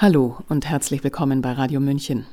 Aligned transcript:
Hallo 0.00 0.36
und 0.48 0.64
herzlich 0.64 1.02
willkommen 1.02 1.42
bei 1.42 1.50
Radio 1.50 1.80
München. 1.80 2.24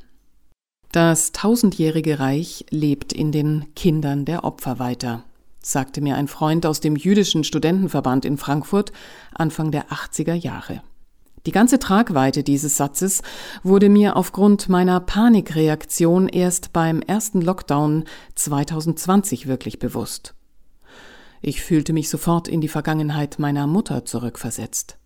Das 0.92 1.32
tausendjährige 1.32 2.20
Reich 2.20 2.64
lebt 2.70 3.12
in 3.12 3.32
den 3.32 3.74
Kindern 3.74 4.24
der 4.24 4.44
Opfer 4.44 4.78
weiter, 4.78 5.24
sagte 5.64 6.00
mir 6.00 6.16
ein 6.16 6.28
Freund 6.28 6.68
aus 6.68 6.80
dem 6.80 6.96
jüdischen 6.96 7.44
Studentenverband 7.44 8.24
in 8.24 8.38
Frankfurt 8.38 8.92
Anfang 9.34 9.72
der 9.72 9.88
80er 9.88 10.36
Jahre. 10.36 10.84
Die 11.48 11.52
ganze 11.52 11.80
Tragweite 11.80 12.44
dieses 12.44 12.78
Satzes 12.78 13.24
wurde 13.64 13.90
mir 13.90 14.16
aufgrund 14.16 14.70
meiner 14.70 15.00
Panikreaktion 15.00 16.30
erst 16.30 16.72
beim 16.72 17.02
ersten 17.02 17.42
Lockdown 17.42 18.04
2020 18.36 19.48
wirklich 19.48 19.80
bewusst. 19.80 20.36
Ich 21.42 21.64
fühlte 21.64 21.94
mich 21.94 22.10
sofort 22.10 22.48
in 22.48 22.62
die 22.62 22.68
Vergangenheit 22.68 23.40
meiner 23.40 23.66
Mutter 23.66 24.06
zurückversetzt. 24.06 25.00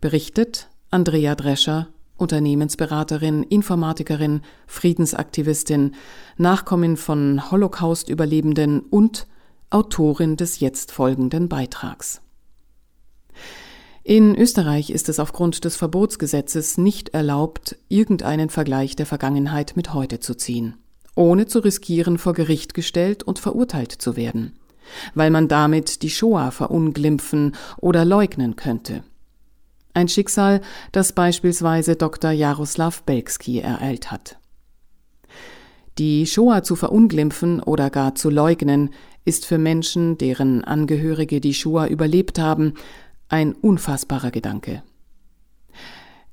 Berichtet 0.00 0.68
Andrea 0.90 1.34
Drescher, 1.34 1.88
Unternehmensberaterin, 2.16 3.42
Informatikerin, 3.42 4.40
Friedensaktivistin, 4.66 5.94
Nachkommin 6.36 6.96
von 6.96 7.50
Holocaust-Überlebenden 7.50 8.80
und 8.80 9.26
Autorin 9.70 10.36
des 10.36 10.60
jetzt 10.60 10.92
folgenden 10.92 11.48
Beitrags. 11.48 12.20
In 14.04 14.36
Österreich 14.36 14.90
ist 14.90 15.08
es 15.08 15.18
aufgrund 15.18 15.64
des 15.64 15.74
Verbotsgesetzes 15.74 16.78
nicht 16.78 17.08
erlaubt, 17.08 17.76
irgendeinen 17.88 18.50
Vergleich 18.50 18.94
der 18.94 19.04
Vergangenheit 19.06 19.72
mit 19.74 19.92
heute 19.92 20.20
zu 20.20 20.34
ziehen, 20.34 20.76
ohne 21.16 21.46
zu 21.46 21.58
riskieren, 21.58 22.16
vor 22.16 22.32
Gericht 22.32 22.72
gestellt 22.72 23.24
und 23.24 23.40
verurteilt 23.40 23.90
zu 23.90 24.14
werden, 24.14 24.52
weil 25.14 25.30
man 25.30 25.48
damit 25.48 26.02
die 26.02 26.10
Shoah 26.10 26.52
verunglimpfen 26.52 27.56
oder 27.78 28.04
leugnen 28.04 28.54
könnte. 28.54 29.02
Ein 29.96 30.08
Schicksal, 30.08 30.60
das 30.92 31.14
beispielsweise 31.14 31.96
Dr. 31.96 32.30
Jaroslav 32.30 33.04
Belski 33.04 33.60
ereilt 33.60 34.10
hat. 34.10 34.38
Die 35.96 36.26
Shoah 36.26 36.62
zu 36.62 36.76
verunglimpfen 36.76 37.62
oder 37.62 37.88
gar 37.88 38.14
zu 38.14 38.28
leugnen, 38.28 38.90
ist 39.24 39.46
für 39.46 39.56
Menschen, 39.56 40.18
deren 40.18 40.62
Angehörige 40.62 41.40
die 41.40 41.54
Shoah 41.54 41.86
überlebt 41.86 42.38
haben, 42.38 42.74
ein 43.30 43.54
unfassbarer 43.54 44.30
Gedanke. 44.30 44.82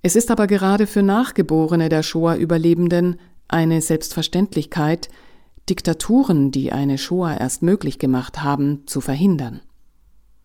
Es 0.02 0.18
ist 0.18 0.30
aber 0.30 0.48
gerade 0.48 0.86
für 0.86 1.02
Nachgeborene 1.02 1.88
der 1.88 2.04
Shoah-Überlebenden 2.04 3.16
eine 3.48 3.82
Selbstverständlichkeit, 3.82 5.08
Diktaturen, 5.70 6.52
die 6.52 6.74
eine 6.74 6.98
Shoah 6.98 7.38
erst 7.40 7.62
möglich 7.62 7.98
gemacht 7.98 8.44
haben, 8.44 8.86
zu 8.88 9.00
verhindern. 9.00 9.62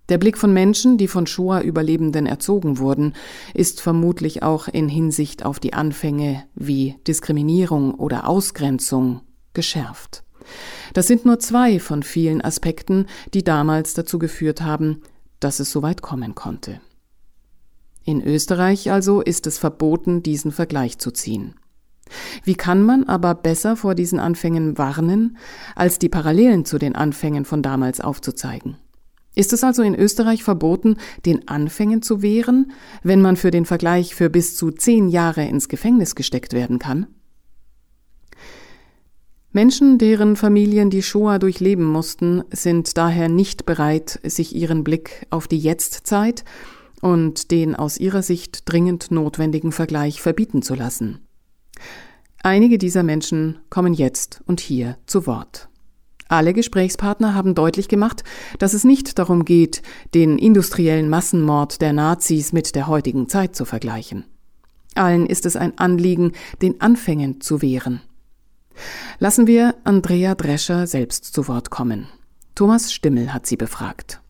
Der 0.08 0.16
Blick 0.18 0.38
von 0.38 0.54
Menschen, 0.54 0.96
die 0.96 1.08
von 1.08 1.26
Shoah-Überlebenden 1.26 2.26
erzogen 2.26 2.78
wurden, 2.78 3.14
ist 3.52 3.80
vermutlich 3.80 4.42
auch 4.42 4.66
in 4.68 4.88
Hinsicht 4.88 5.44
auf 5.44 5.60
die 5.60 5.74
Anfänge 5.74 6.44
wie 6.54 6.96
Diskriminierung 7.06 7.94
oder 7.94 8.26
Ausgrenzung 8.26 9.20
geschärft. 9.52 10.24
Das 10.94 11.06
sind 11.06 11.26
nur 11.26 11.38
zwei 11.40 11.78
von 11.78 12.02
vielen 12.02 12.40
Aspekten, 12.40 13.06
die 13.34 13.44
damals 13.44 13.92
dazu 13.92 14.18
geführt 14.18 14.62
haben, 14.62 15.02
dass 15.40 15.60
es 15.60 15.70
so 15.70 15.82
weit 15.82 16.00
kommen 16.00 16.34
konnte. 16.34 16.80
In 18.02 18.22
Österreich 18.22 18.90
also 18.90 19.20
ist 19.20 19.46
es 19.46 19.58
verboten, 19.58 20.22
diesen 20.22 20.52
Vergleich 20.52 20.98
zu 20.98 21.10
ziehen. 21.10 21.56
Wie 22.42 22.54
kann 22.54 22.82
man 22.82 23.04
aber 23.04 23.34
besser 23.34 23.76
vor 23.76 23.94
diesen 23.94 24.18
Anfängen 24.18 24.78
warnen, 24.78 25.36
als 25.76 25.98
die 25.98 26.08
Parallelen 26.08 26.64
zu 26.64 26.78
den 26.78 26.96
Anfängen 26.96 27.44
von 27.44 27.60
damals 27.60 28.00
aufzuzeigen? 28.00 28.78
Ist 29.38 29.52
es 29.52 29.62
also 29.62 29.82
in 29.82 29.94
Österreich 29.94 30.42
verboten, 30.42 30.96
den 31.24 31.46
Anfängen 31.46 32.02
zu 32.02 32.22
wehren, 32.22 32.72
wenn 33.04 33.22
man 33.22 33.36
für 33.36 33.52
den 33.52 33.66
Vergleich 33.66 34.16
für 34.16 34.30
bis 34.30 34.56
zu 34.56 34.72
zehn 34.72 35.08
Jahre 35.08 35.44
ins 35.44 35.68
Gefängnis 35.68 36.16
gesteckt 36.16 36.54
werden 36.54 36.80
kann? 36.80 37.06
Menschen, 39.52 39.96
deren 39.96 40.34
Familien 40.34 40.90
die 40.90 41.04
Shoah 41.04 41.38
durchleben 41.38 41.84
mussten, 41.84 42.42
sind 42.50 42.96
daher 42.96 43.28
nicht 43.28 43.64
bereit, 43.64 44.18
sich 44.24 44.56
ihren 44.56 44.82
Blick 44.82 45.24
auf 45.30 45.46
die 45.46 45.60
Jetztzeit 45.60 46.44
und 47.00 47.52
den 47.52 47.76
aus 47.76 47.96
ihrer 47.96 48.22
Sicht 48.22 48.62
dringend 48.64 49.12
notwendigen 49.12 49.70
Vergleich 49.70 50.20
verbieten 50.20 50.62
zu 50.62 50.74
lassen. 50.74 51.20
Einige 52.42 52.76
dieser 52.76 53.04
Menschen 53.04 53.60
kommen 53.70 53.94
jetzt 53.94 54.40
und 54.46 54.58
hier 54.58 54.98
zu 55.06 55.28
Wort. 55.28 55.68
Alle 56.28 56.52
Gesprächspartner 56.52 57.34
haben 57.34 57.54
deutlich 57.54 57.88
gemacht, 57.88 58.22
dass 58.58 58.74
es 58.74 58.84
nicht 58.84 59.18
darum 59.18 59.46
geht, 59.46 59.82
den 60.14 60.38
industriellen 60.38 61.08
Massenmord 61.08 61.80
der 61.80 61.94
Nazis 61.94 62.52
mit 62.52 62.74
der 62.74 62.86
heutigen 62.86 63.28
Zeit 63.28 63.56
zu 63.56 63.64
vergleichen. 63.64 64.24
Allen 64.94 65.24
ist 65.24 65.46
es 65.46 65.56
ein 65.56 65.78
Anliegen, 65.78 66.32
den 66.60 66.82
Anfängen 66.82 67.40
zu 67.40 67.62
wehren. 67.62 68.02
Lassen 69.18 69.46
wir 69.46 69.74
Andrea 69.84 70.34
Drescher 70.34 70.86
selbst 70.86 71.32
zu 71.32 71.48
Wort 71.48 71.70
kommen. 71.70 72.08
Thomas 72.54 72.92
Stimmel 72.92 73.32
hat 73.32 73.46
sie 73.46 73.56
befragt. 73.56 74.20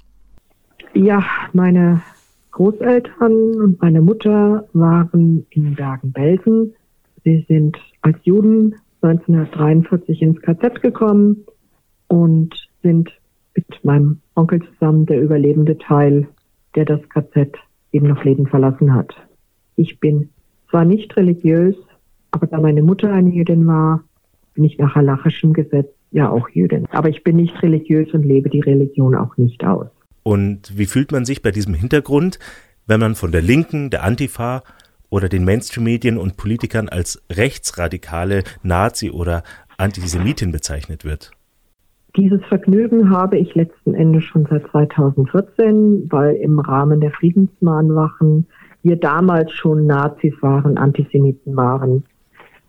Ja, 0.95 1.25
meine 1.53 2.01
Großeltern 2.53 3.61
und 3.61 3.83
meine 3.83 4.03
Mutter 4.03 4.69
waren 4.73 5.47
in 5.51 5.75
Bergen-Belsen. 5.75 6.75
Sie 7.25 7.45
sind 7.49 7.77
als 8.03 8.17
Juden 8.23 8.77
1943 9.01 10.23
ins 10.23 10.41
KZ 10.43 10.81
gekommen 10.81 11.45
und 12.09 12.55
sind 12.83 13.11
mit 13.55 13.85
meinem 13.85 14.21
Onkel 14.35 14.63
zusammen 14.73 15.07
der 15.07 15.21
überlebende 15.21 15.79
Teil, 15.79 16.29
der 16.75 16.85
das 16.85 17.01
KZ 17.09 17.57
eben 17.93 18.09
noch 18.09 18.25
Leben 18.25 18.47
verlassen 18.47 18.95
hat. 18.95 19.15
Ich 19.77 20.01
bin 20.01 20.31
zwar 20.71 20.85
nicht 20.85 21.17
religiös, 21.17 21.77
aber 22.31 22.47
da 22.47 22.61
meine 22.61 22.83
Mutter 22.83 23.13
eine 23.13 23.31
Jüdin 23.31 23.67
war, 23.67 24.05
bin 24.55 24.65
ich 24.65 24.79
nach 24.79 24.95
halachischem 24.95 25.53
Gesetz 25.53 25.89
ja 26.11 26.31
auch 26.31 26.49
Jüdin. 26.49 26.87
Aber 26.91 27.09
ich 27.09 27.23
bin 27.25 27.37
nicht 27.37 27.63
religiös 27.63 28.13
und 28.13 28.25
lebe 28.25 28.51
die 28.51 28.61
Religion 28.61 29.15
auch 29.15 29.37
nicht 29.37 29.65
aus. 29.65 29.89
Und 30.23 30.77
wie 30.77 30.87
fühlt 30.87 31.13
man 31.13 31.25
sich 31.25 31.43
bei 31.43 31.51
diesem 31.51 31.75
Hintergrund, 31.75 32.39
wenn 32.87 33.01
man 33.01 33.15
von 33.15 33.33
der 33.33 33.43
Linken, 33.43 33.91
der 33.91 34.05
Antifa 34.05 34.63
oder 35.11 35.29
den 35.29 35.45
Mainstream-Medien 35.45 36.19
und 36.19 36.37
Politikern 36.37 36.89
als 36.89 37.23
rechtsradikale 37.31 38.45
Nazi 38.63 39.11
oder 39.11 39.43
Antisemitin 39.79 40.53
bezeichnet 40.53 41.05
wird? 41.05 41.31
Dieses 42.19 42.45
Vergnügen 42.47 43.11
habe 43.11 43.39
ich 43.39 43.55
letzten 43.55 43.95
Endes 43.95 44.25
schon 44.25 44.45
seit 44.51 44.69
2014, 44.73 46.11
weil 46.11 46.35
im 46.35 46.59
Rahmen 46.59 47.01
der 47.01 47.13
Friedensmahnwachen 47.13 48.49
wir 48.83 48.97
damals 48.97 49.53
schon 49.53 49.87
Nazis 49.87 50.35
waren, 50.41 50.79
Antisemiten 50.79 51.55
waren. 51.55 52.03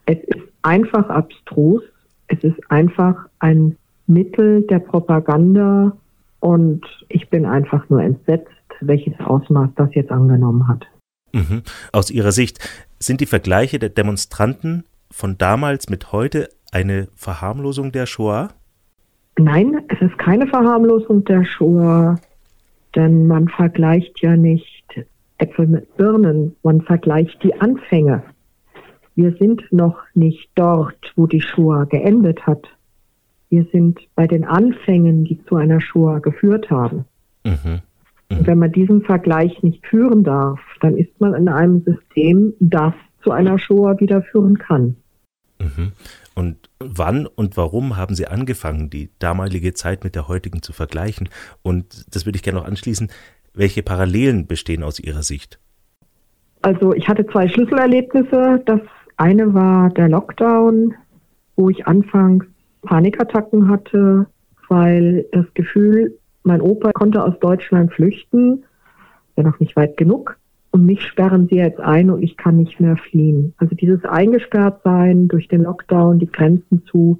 Es 0.05 0.19
ist 0.27 0.43
einfach 0.61 1.09
abstrus. 1.09 1.81
Es 2.27 2.43
ist 2.43 2.59
einfach 2.69 3.15
ein 3.39 3.75
Mittel 4.05 4.61
der 4.67 4.79
Propaganda 4.79 5.97
und 6.41 6.85
ich 7.07 7.27
bin 7.29 7.47
einfach 7.47 7.89
nur 7.89 8.03
entsetzt, 8.03 8.51
welches 8.81 9.19
Ausmaß 9.19 9.71
das 9.75 9.89
jetzt 9.95 10.11
angenommen 10.11 10.67
hat. 10.67 10.85
Mhm. 11.33 11.63
Aus 11.91 12.11
Ihrer 12.11 12.31
Sicht 12.31 12.59
sind 12.99 13.19
die 13.19 13.25
Vergleiche 13.25 13.79
der 13.79 13.89
Demonstranten 13.89 14.83
von 15.09 15.39
damals 15.39 15.89
mit 15.89 16.11
heute 16.11 16.49
eine 16.71 17.07
Verharmlosung 17.15 17.91
der 17.91 18.05
Shoah? 18.05 18.49
Nein, 19.37 19.81
es 19.87 20.01
ist 20.01 20.17
keine 20.17 20.47
Verharmlosung 20.47 21.23
der 21.23 21.45
Shoah, 21.45 22.19
denn 22.95 23.27
man 23.27 23.47
vergleicht 23.47 24.21
ja 24.21 24.35
nicht 24.35 24.83
Äpfel 25.37 25.67
mit 25.67 25.95
Birnen, 25.95 26.55
man 26.63 26.81
vergleicht 26.81 27.41
die 27.43 27.59
Anfänge. 27.59 28.23
Wir 29.15 29.33
sind 29.35 29.63
noch 29.71 29.97
nicht 30.13 30.49
dort, 30.55 31.13
wo 31.15 31.27
die 31.27 31.41
Shoah 31.41 31.85
geendet 31.85 32.45
hat. 32.45 32.67
Wir 33.49 33.65
sind 33.71 33.99
bei 34.15 34.27
den 34.27 34.45
Anfängen, 34.45 35.25
die 35.25 35.43
zu 35.45 35.55
einer 35.55 35.81
Shoah 35.81 36.19
geführt 36.19 36.69
haben. 36.69 37.05
Mhm. 37.43 37.81
Mhm. 38.29 38.37
Und 38.37 38.47
wenn 38.47 38.59
man 38.59 38.71
diesen 38.71 39.01
Vergleich 39.01 39.63
nicht 39.63 39.85
führen 39.87 40.23
darf, 40.23 40.59
dann 40.81 40.95
ist 40.97 41.19
man 41.19 41.33
in 41.33 41.49
einem 41.49 41.81
System, 41.83 42.53
das 42.59 42.93
zu 43.23 43.31
einer 43.31 43.59
Shoah 43.59 43.99
wieder 43.99 44.21
führen 44.21 44.57
kann. 44.57 44.95
Mhm. 45.59 45.91
Und 46.39 46.69
wann 46.79 47.27
und 47.27 47.57
warum 47.57 47.97
haben 47.97 48.15
Sie 48.15 48.25
angefangen, 48.25 48.89
die 48.89 49.09
damalige 49.19 49.73
Zeit 49.73 50.05
mit 50.05 50.15
der 50.15 50.29
heutigen 50.29 50.61
zu 50.61 50.71
vergleichen? 50.71 51.27
Und 51.63 52.05
das 52.15 52.25
würde 52.25 52.37
ich 52.37 52.43
gerne 52.43 52.59
noch 52.59 52.65
anschließen. 52.65 53.09
Welche 53.53 53.83
Parallelen 53.83 54.47
bestehen 54.47 54.83
aus 54.83 55.01
Ihrer 55.01 55.21
Sicht? 55.21 55.59
Also 56.61 56.93
ich 56.93 57.09
hatte 57.09 57.27
zwei 57.27 57.49
Schlüsselerlebnisse. 57.49 58.63
Das 58.65 58.79
eine 59.17 59.53
war 59.53 59.89
der 59.89 60.07
Lockdown, 60.07 60.93
wo 61.57 61.69
ich 61.69 61.85
anfangs 61.87 62.45
Panikattacken 62.83 63.67
hatte, 63.67 64.25
weil 64.69 65.25
das 65.33 65.45
Gefühl, 65.55 66.17
mein 66.43 66.61
Opa 66.61 66.93
konnte 66.93 67.21
aus 67.21 67.37
Deutschland 67.41 67.91
flüchten, 67.91 68.63
ja 69.35 69.43
noch 69.43 69.59
nicht 69.59 69.75
weit 69.75 69.97
genug. 69.97 70.37
Und 70.71 70.85
mich 70.85 71.01
sperren 71.01 71.47
sie 71.47 71.55
jetzt 71.55 71.79
ein 71.79 72.09
und 72.09 72.21
ich 72.21 72.37
kann 72.37 72.57
nicht 72.57 72.79
mehr 72.79 72.95
fliehen. 72.95 73.53
Also 73.57 73.75
dieses 73.75 74.03
Eingesperrtsein 74.05 75.27
durch 75.27 75.47
den 75.47 75.63
Lockdown, 75.63 76.19
die 76.19 76.31
Grenzen 76.31 76.83
zu, 76.85 77.19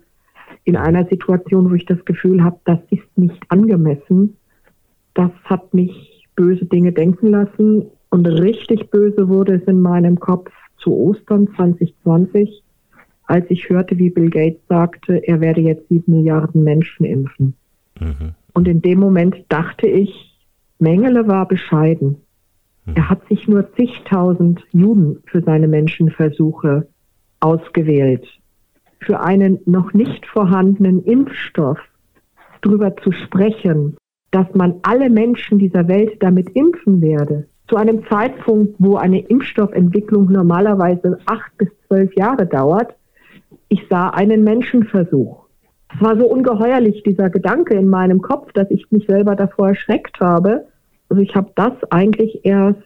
in 0.65 0.75
einer 0.75 1.05
Situation, 1.05 1.69
wo 1.69 1.73
ich 1.73 1.85
das 1.85 2.03
Gefühl 2.05 2.43
habe, 2.43 2.59
das 2.65 2.79
ist 2.91 3.17
nicht 3.17 3.41
angemessen, 3.49 4.37
das 5.15 5.31
hat 5.45 5.73
mich 5.73 6.27
böse 6.35 6.65
Dinge 6.65 6.93
denken 6.93 7.27
lassen 7.27 7.87
Und 8.11 8.25
richtig 8.25 8.89
böse 8.91 9.27
wurde 9.27 9.55
es 9.55 9.63
in 9.63 9.81
meinem 9.81 10.19
Kopf 10.19 10.51
zu 10.77 10.95
Ostern 10.95 11.47
2020, 11.55 12.63
als 13.25 13.45
ich 13.49 13.69
hörte, 13.69 13.97
wie 13.97 14.09
Bill 14.09 14.29
Gates 14.29 14.61
sagte, 14.67 15.27
er 15.27 15.41
werde 15.41 15.61
jetzt 15.61 15.87
sieben 15.89 16.11
Milliarden 16.11 16.63
Menschen 16.63 17.05
impfen. 17.05 17.53
Mhm. 17.99 18.33
Und 18.53 18.67
in 18.67 18.81
dem 18.81 18.99
Moment 18.99 19.35
dachte 19.49 19.87
ich, 19.87 20.35
Mengele 20.79 21.27
war 21.27 21.47
bescheiden. 21.47 22.17
Mhm. 22.85 22.95
Er 22.95 23.09
hat 23.09 23.27
sich 23.27 23.47
nur 23.47 23.71
zigtausend 23.75 24.63
Juden 24.71 25.21
für 25.25 25.41
seine 25.41 25.67
Menschenversuche 25.67 26.87
ausgewählt. 27.39 28.27
Für 28.99 29.21
einen 29.21 29.59
noch 29.65 29.93
nicht 29.93 30.25
vorhandenen 30.25 31.03
Impfstoff 31.03 31.79
darüber 32.61 32.95
zu 32.97 33.11
sprechen, 33.11 33.95
dass 34.31 34.47
man 34.53 34.79
alle 34.83 35.09
Menschen 35.09 35.59
dieser 35.59 35.87
Welt 35.87 36.17
damit 36.19 36.49
impfen 36.49 37.01
werde, 37.01 37.47
zu 37.69 37.75
einem 37.77 38.03
Zeitpunkt, 38.09 38.75
wo 38.79 38.97
eine 38.97 39.19
Impfstoffentwicklung 39.19 40.31
normalerweise 40.31 41.19
acht 41.25 41.57
bis 41.57 41.69
zwölf 41.87 42.13
Jahre 42.15 42.45
dauert, 42.45 42.95
ich 43.69 43.85
sah 43.89 44.09
einen 44.09 44.43
Menschenversuch. 44.43 45.45
Es 45.93 46.01
war 46.01 46.17
so 46.17 46.27
ungeheuerlich, 46.27 47.03
dieser 47.03 47.29
Gedanke 47.29 47.75
in 47.75 47.87
meinem 47.87 48.21
Kopf, 48.21 48.51
dass 48.53 48.69
ich 48.69 48.91
mich 48.91 49.05
selber 49.07 49.35
davor 49.35 49.69
erschreckt 49.69 50.19
habe. 50.19 50.67
Also 51.09 51.21
ich 51.21 51.35
habe 51.35 51.51
das 51.55 51.73
eigentlich 51.91 52.45
erst 52.45 52.81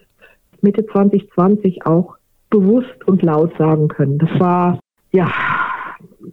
Mitte 0.61 0.85
2020 0.85 1.85
auch 1.85 2.15
bewusst 2.49 3.05
und 3.05 3.21
laut 3.21 3.55
sagen 3.57 3.89
können. 3.89 4.17
Das 4.17 4.29
war, 4.39 4.79
ja, 5.11 5.31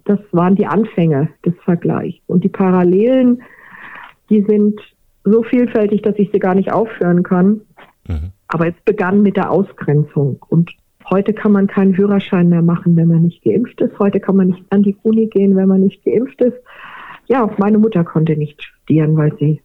das 0.05 0.21
waren 0.33 0.55
die 0.55 0.67
Anfänge 0.67 1.31
des 1.45 1.55
Vergleichs. 1.65 2.21
Und 2.27 2.45
die 2.45 2.49
Parallelen, 2.49 3.43
die 4.29 4.45
sind 4.49 4.81
so 5.25 5.43
vielfältig, 5.43 6.03
dass 6.03 6.17
ich 6.17 6.31
sie 6.33 6.39
gar 6.39 6.55
nicht 6.55 6.73
aufhören 6.73 7.23
kann. 7.23 7.63
Mhm. 8.07 8.33
Aber 8.49 8.69
es 8.69 8.75
begann 8.85 9.23
mit 9.23 9.37
der 9.37 9.51
Ausgrenzung. 9.51 10.39
Und 10.49 10.71
heute 11.09 11.33
kann 11.33 11.53
man 11.53 11.67
keinen 11.67 11.95
Führerschein 11.95 12.49
mehr 12.49 12.63
machen, 12.63 12.97
wenn 12.97 13.09
man 13.09 13.23
nicht 13.23 13.43
geimpft 13.43 13.81
ist. 13.81 13.99
Heute 13.99 14.21
kann 14.21 14.37
man 14.37 14.49
nicht 14.49 14.65
an 14.71 14.83
die 14.83 14.97
Uni 15.03 15.27
gehen, 15.27 15.57
wenn 15.57 15.69
man 15.69 15.81
nicht 15.81 16.05
geimpft 16.05 16.41
ist. 16.41 16.57
Ja, 17.27 17.45
auch 17.45 17.59
meine 17.59 17.79
Mutter 17.79 18.05
konnte 18.05 18.37
nicht 18.37 18.63
studieren, 18.63 19.17
weil 19.17 19.37
sie 19.39 19.61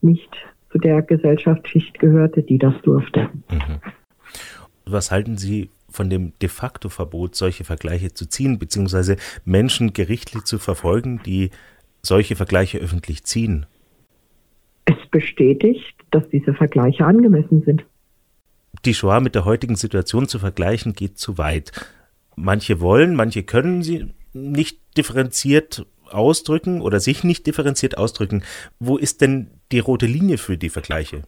nicht 0.00 0.30
zu 0.70 0.78
der 0.78 1.02
Gesellschaftsschicht 1.02 1.98
gehörte, 1.98 2.42
die 2.42 2.58
das 2.58 2.74
durfte. 2.82 3.30
Mhm. 3.50 3.80
Was 4.84 5.10
halten 5.10 5.36
Sie 5.36 5.70
von 5.90 6.10
dem 6.10 6.32
de 6.40 6.48
facto 6.48 6.88
Verbot, 6.88 7.34
solche 7.34 7.64
Vergleiche 7.64 8.12
zu 8.12 8.26
ziehen, 8.26 8.58
beziehungsweise 8.58 9.16
Menschen 9.44 9.92
gerichtlich 9.92 10.44
zu 10.44 10.58
verfolgen, 10.58 11.20
die 11.24 11.50
solche 12.02 12.36
Vergleiche 12.36 12.78
öffentlich 12.78 13.24
ziehen? 13.24 13.66
Es 14.84 14.96
bestätigt, 15.10 15.94
dass 16.10 16.28
diese 16.30 16.54
Vergleiche 16.54 17.04
angemessen 17.04 17.62
sind. 17.64 17.84
Die 18.84 18.94
Shoah 18.94 19.20
mit 19.20 19.34
der 19.34 19.44
heutigen 19.44 19.76
Situation 19.76 20.28
zu 20.28 20.38
vergleichen, 20.38 20.92
geht 20.92 21.18
zu 21.18 21.38
weit. 21.38 21.72
Manche 22.36 22.80
wollen, 22.80 23.14
manche 23.14 23.42
können 23.42 23.82
sie 23.82 24.14
nicht 24.32 24.78
differenziert 24.96 25.86
ausdrücken 26.12 26.80
oder 26.80 27.00
sich 27.00 27.24
nicht 27.24 27.46
differenziert 27.46 27.98
ausdrücken. 27.98 28.42
Wo 28.78 28.96
ist 28.96 29.20
denn 29.20 29.48
die 29.72 29.78
rote 29.78 30.06
Linie 30.06 30.38
für 30.38 30.56
die 30.56 30.68
Vergleiche? 30.68 31.22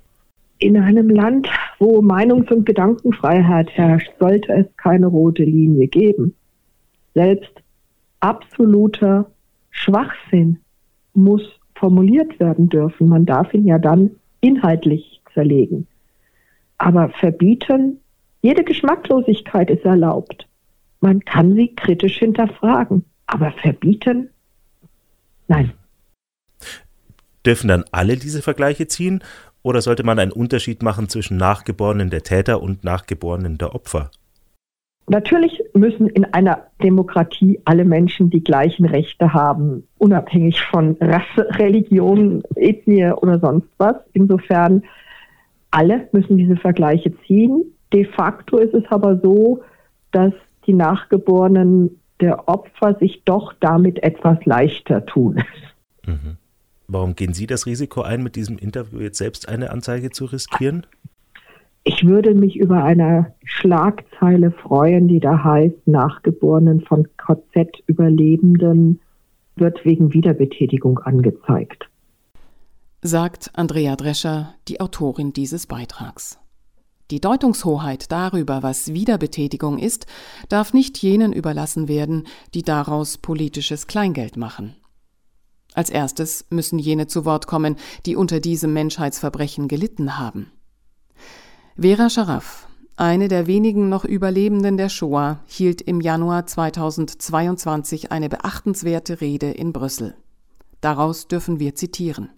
In 0.58 0.76
einem 0.76 1.08
Land, 1.08 1.48
wo 1.78 2.02
Meinungs- 2.02 2.52
und 2.52 2.66
Gedankenfreiheit 2.66 3.70
herrscht, 3.70 4.10
sollte 4.18 4.52
es 4.52 4.66
keine 4.76 5.06
rote 5.06 5.42
Linie 5.42 5.88
geben. 5.88 6.34
Selbst 7.14 7.52
absoluter 8.20 9.30
Schwachsinn 9.70 10.58
muss 11.14 11.42
formuliert 11.74 12.38
werden 12.38 12.68
dürfen. 12.68 13.08
Man 13.08 13.24
darf 13.24 13.54
ihn 13.54 13.66
ja 13.66 13.78
dann 13.78 14.10
inhaltlich 14.40 15.22
zerlegen. 15.32 15.86
Aber 16.76 17.08
verbieten, 17.08 18.00
jede 18.42 18.64
Geschmacklosigkeit 18.64 19.70
ist 19.70 19.84
erlaubt. 19.84 20.46
Man 21.00 21.20
kann 21.24 21.54
sie 21.54 21.74
kritisch 21.74 22.18
hinterfragen. 22.18 23.04
Aber 23.26 23.52
verbieten? 23.52 24.30
Nein. 25.50 25.72
Dürfen 27.44 27.66
dann 27.66 27.84
alle 27.90 28.16
diese 28.16 28.40
Vergleiche 28.40 28.86
ziehen 28.86 29.20
oder 29.62 29.82
sollte 29.82 30.04
man 30.04 30.20
einen 30.20 30.30
Unterschied 30.30 30.80
machen 30.80 31.08
zwischen 31.08 31.36
Nachgeborenen 31.36 32.08
der 32.08 32.22
Täter 32.22 32.62
und 32.62 32.84
Nachgeborenen 32.84 33.58
der 33.58 33.74
Opfer? 33.74 34.12
Natürlich 35.08 35.60
müssen 35.74 36.06
in 36.06 36.24
einer 36.26 36.68
Demokratie 36.84 37.60
alle 37.64 37.84
Menschen 37.84 38.30
die 38.30 38.44
gleichen 38.44 38.86
Rechte 38.86 39.34
haben, 39.34 39.88
unabhängig 39.98 40.62
von 40.70 40.96
Rasse, 41.00 41.48
Religion, 41.58 42.44
Ethnie 42.54 43.10
oder 43.10 43.40
sonst 43.40 43.68
was. 43.78 43.96
Insofern, 44.12 44.84
alle 45.72 46.08
müssen 46.12 46.36
diese 46.36 46.56
Vergleiche 46.56 47.12
ziehen. 47.26 47.64
De 47.92 48.04
facto 48.04 48.58
ist 48.58 48.74
es 48.74 48.84
aber 48.88 49.18
so, 49.18 49.64
dass 50.12 50.32
die 50.68 50.74
Nachgeborenen 50.74 52.00
der 52.20 52.48
Opfer 52.48 52.96
sich 52.98 53.22
doch 53.24 53.54
damit 53.60 54.02
etwas 54.02 54.44
leichter 54.44 55.04
tun. 55.06 55.42
Mhm. 56.06 56.36
Warum 56.88 57.14
gehen 57.14 57.34
Sie 57.34 57.46
das 57.46 57.66
Risiko 57.66 58.02
ein, 58.02 58.22
mit 58.22 58.34
diesem 58.34 58.58
Interview 58.58 58.98
jetzt 59.00 59.18
selbst 59.18 59.48
eine 59.48 59.70
Anzeige 59.70 60.10
zu 60.10 60.24
riskieren? 60.24 60.86
Ich 61.84 62.04
würde 62.04 62.34
mich 62.34 62.56
über 62.56 62.82
eine 62.82 63.32
Schlagzeile 63.44 64.50
freuen, 64.50 65.06
die 65.06 65.20
da 65.20 65.44
heißt, 65.44 65.86
Nachgeborenen 65.86 66.80
von 66.80 67.06
KZ-Überlebenden 67.16 69.00
wird 69.54 69.84
wegen 69.84 70.12
Wiederbetätigung 70.12 70.98
angezeigt. 70.98 71.88
Sagt 73.02 73.52
Andrea 73.54 73.94
Drescher, 73.94 74.54
die 74.66 74.80
Autorin 74.80 75.32
dieses 75.32 75.66
Beitrags. 75.66 76.39
Die 77.10 77.20
Deutungshoheit 77.20 78.12
darüber, 78.12 78.62
was 78.62 78.92
Wiederbetätigung 78.92 79.78
ist, 79.78 80.06
darf 80.48 80.72
nicht 80.72 80.98
jenen 80.98 81.32
überlassen 81.32 81.88
werden, 81.88 82.28
die 82.54 82.62
daraus 82.62 83.18
politisches 83.18 83.88
Kleingeld 83.88 84.36
machen. 84.36 84.76
Als 85.74 85.90
erstes 85.90 86.46
müssen 86.50 86.78
jene 86.78 87.08
zu 87.08 87.24
Wort 87.24 87.46
kommen, 87.46 87.76
die 88.06 88.14
unter 88.14 88.38
diesem 88.38 88.72
Menschheitsverbrechen 88.72 89.66
gelitten 89.66 90.18
haben. 90.18 90.52
Vera 91.76 92.10
Scharaf, 92.10 92.68
eine 92.96 93.28
der 93.28 93.46
wenigen 93.46 93.88
noch 93.88 94.04
Überlebenden 94.04 94.76
der 94.76 94.88
Shoah, 94.88 95.40
hielt 95.46 95.80
im 95.80 96.00
Januar 96.00 96.46
2022 96.46 98.12
eine 98.12 98.28
beachtenswerte 98.28 99.20
Rede 99.20 99.50
in 99.50 99.72
Brüssel. 99.72 100.14
Daraus 100.80 101.26
dürfen 101.26 101.58
wir 101.60 101.74
zitieren. 101.74 102.30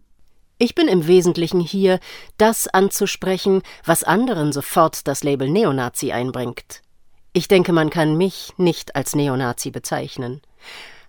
Ich 0.63 0.77
bin 0.77 0.87
im 0.87 1.09
Wesentlichen 1.09 1.59
hier, 1.59 1.99
das 2.39 2.69
anzusprechen, 2.69 3.63
was 3.85 4.05
anderen 4.05 4.53
sofort 4.53 5.09
das 5.09 5.25
Label 5.25 5.51
Neonazi 5.51 6.13
einbringt. 6.13 6.83
Ich 7.33 7.49
denke, 7.49 7.73
man 7.73 7.91
kann 7.91 8.17
mich 8.17 8.53
nicht 8.59 8.95
als 8.95 9.17
Neonazi 9.17 9.73
bezeichnen. 9.73 10.41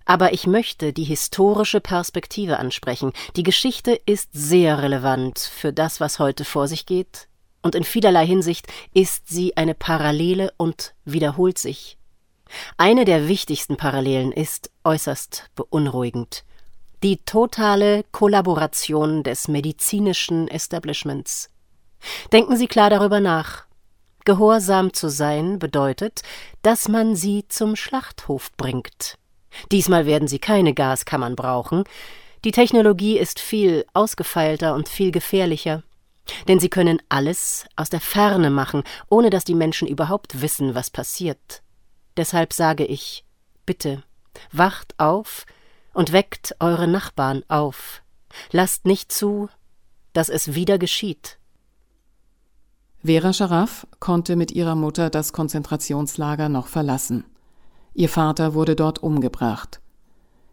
Aber 0.06 0.34
ich 0.34 0.48
möchte 0.48 0.92
die 0.92 1.04
historische 1.04 1.82
Perspektive 1.82 2.58
ansprechen. 2.58 3.14
Die 3.36 3.44
Geschichte 3.44 3.92
ist 4.08 4.30
sehr 4.34 4.82
relevant 4.82 5.38
für 5.38 5.72
das, 5.72 6.00
was 6.00 6.18
heute 6.18 6.46
vor 6.46 6.68
sich 6.68 6.88
geht, 6.88 7.28
und 7.62 7.76
in 7.76 7.84
vielerlei 7.84 8.26
Hinsicht 8.26 8.66
ist 8.92 9.28
sie 9.28 9.56
eine 9.56 9.76
Parallele 9.76 10.52
und 10.58 10.96
wiederholt 11.06 11.60
sich. 11.60 12.00
Eine 12.78 13.06
der 13.06 13.28
wichtigsten 13.28 13.78
Parallelen 13.78 14.32
ist 14.32 14.72
äußerst 14.84 15.52
beunruhigend. 15.54 16.44
Die 17.04 17.18
totale 17.18 18.06
Kollaboration 18.14 19.24
des 19.24 19.50
medizinischen 19.50 20.48
Establishments. 20.48 21.50
Denken 22.32 22.56
Sie 22.56 22.68
klar 22.68 22.90
darüber 22.90 23.20
nach. 23.20 23.66
Gehorsam 24.24 24.94
zu 24.94 25.10
sein 25.10 25.60
bedeutet, 25.60 26.22
dass 26.62 26.88
man 26.88 27.18
sie 27.18 27.46
zum 27.50 27.76
Schlachthof 27.76 28.54
bringt. 28.56 29.18
Diesmal 29.70 30.06
werden 30.06 30.30
sie 30.30 30.40
keine 30.40 30.74
Gaskammern 30.74 31.36
brauchen. 31.36 31.84
Die 32.46 32.54
Technologie 32.54 33.20
ist 33.20 33.42
viel 33.42 33.86
ausgefeilter 33.94 34.74
und 34.74 34.88
viel 34.88 35.12
gefährlicher. 35.12 35.84
Denn 36.48 36.62
sie 36.62 36.70
können 36.70 37.02
alles 37.10 37.66
aus 37.76 37.90
der 37.90 38.00
Ferne 38.00 38.50
machen, 38.50 38.82
ohne 39.10 39.30
dass 39.30 39.44
die 39.44 39.56
Menschen 39.56 39.90
überhaupt 39.90 40.42
wissen, 40.42 40.74
was 40.74 40.90
passiert. 40.90 41.64
Deshalb 42.16 42.54
sage 42.54 42.86
ich, 42.86 43.26
bitte, 43.66 44.04
wacht 44.54 44.98
auf 44.98 45.46
und 45.94 46.12
weckt 46.12 46.56
eure 46.60 46.88
Nachbarn 46.88 47.44
auf. 47.48 48.02
Lasst 48.52 48.86
nicht 48.86 49.12
zu, 49.12 49.50
dass 50.14 50.30
es 50.30 50.56
wieder 50.56 50.78
geschieht. 50.78 51.38
Vera 53.04 53.34
Scharaf 53.34 53.86
konnte 54.00 54.36
mit 54.36 54.52
ihrer 54.52 54.76
Mutter 54.76 55.10
das 55.10 55.34
Konzentrationslager 55.34 56.50
noch 56.50 56.68
verlassen. 56.68 57.26
Ihr 57.94 58.10
Vater 58.10 58.54
wurde 58.54 58.76
dort 58.76 59.04
umgebracht. 59.04 59.82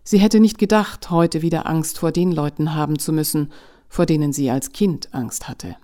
Sie 0.02 0.18
hätte 0.18 0.40
nicht 0.40 0.58
gedacht, 0.58 1.10
heute 1.10 1.42
wieder 1.42 1.66
Angst 1.66 1.98
vor 1.98 2.10
den 2.10 2.32
Leuten 2.32 2.74
haben 2.74 2.98
zu 2.98 3.12
müssen, 3.12 3.52
vor 3.88 4.06
denen 4.06 4.32
sie 4.32 4.50
als 4.50 4.72
Kind 4.72 5.14
Angst 5.14 5.48
hatte. 5.48 5.76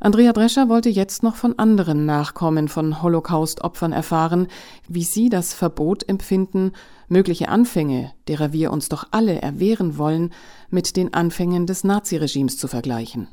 Andrea 0.00 0.32
Drescher 0.32 0.68
wollte 0.68 0.88
jetzt 0.88 1.22
noch 1.22 1.34
von 1.34 1.58
anderen 1.58 2.06
Nachkommen 2.06 2.68
von 2.68 3.02
Holocaust-Opfern 3.02 3.92
erfahren, 3.92 4.46
wie 4.86 5.02
sie 5.02 5.28
das 5.28 5.54
Verbot 5.54 6.08
empfinden, 6.08 6.72
mögliche 7.08 7.48
Anfänge, 7.48 8.12
derer 8.28 8.52
wir 8.52 8.72
uns 8.72 8.88
doch 8.88 9.08
alle 9.10 9.40
erwehren 9.40 9.98
wollen, 9.98 10.32
mit 10.70 10.96
den 10.96 11.14
Anfängen 11.14 11.66
des 11.66 11.84
Naziregimes 11.84 12.58
zu 12.58 12.68
vergleichen. 12.68 13.28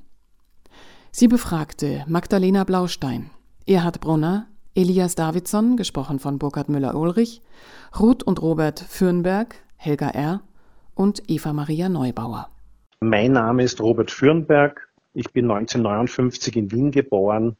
Sie 1.11 1.27
befragte 1.27 2.03
Magdalena 2.07 2.63
Blaustein, 2.63 3.29
Erhard 3.65 4.01
Brunner, 4.01 4.47
Elias 4.75 5.15
Davidson, 5.15 5.77
gesprochen 5.77 6.19
von 6.19 6.37
Burkhard 6.37 6.67
Müller-Ulrich, 6.67 7.41
Ruth 7.97 8.23
und 8.23 8.41
Robert 8.41 8.79
Fürnberg, 8.79 9.55
Helga 9.77 10.09
R. 10.09 10.41
und 10.93 11.23
Eva 11.29 11.53
Maria 11.53 11.87
Neubauer. 11.87 12.49
Mein 12.99 13.31
Name 13.31 13.63
ist 13.63 13.79
Robert 13.79 14.11
Fürnberg. 14.11 14.89
Ich 15.13 15.31
bin 15.31 15.45
1959 15.49 16.57
in 16.57 16.71
Wien 16.71 16.91
geboren 16.91 17.55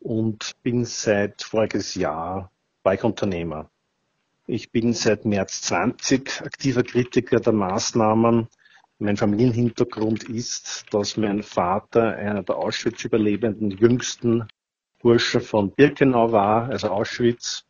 und 0.00 0.52
bin 0.62 0.84
seit 0.84 1.42
voriges 1.42 1.94
Jahr 1.94 2.50
Bikeunternehmer. 2.82 3.70
Ich 4.50 4.72
bin 4.72 4.94
seit 4.94 5.26
März 5.26 5.60
20 5.60 6.40
aktiver 6.40 6.82
Kritiker 6.82 7.38
der 7.38 7.52
Maßnahmen. 7.52 8.48
Mein 8.98 9.18
Familienhintergrund 9.18 10.22
ist, 10.22 10.86
dass 10.90 11.18
mein 11.18 11.42
Vater 11.42 12.16
einer 12.16 12.42
der 12.42 12.56
Auschwitz-Überlebenden 12.56 13.70
jüngsten 13.72 14.48
Bursche 15.02 15.40
von 15.40 15.72
Birkenau 15.72 16.32
war, 16.32 16.70
also 16.70 16.88
Auschwitz. 16.88 17.66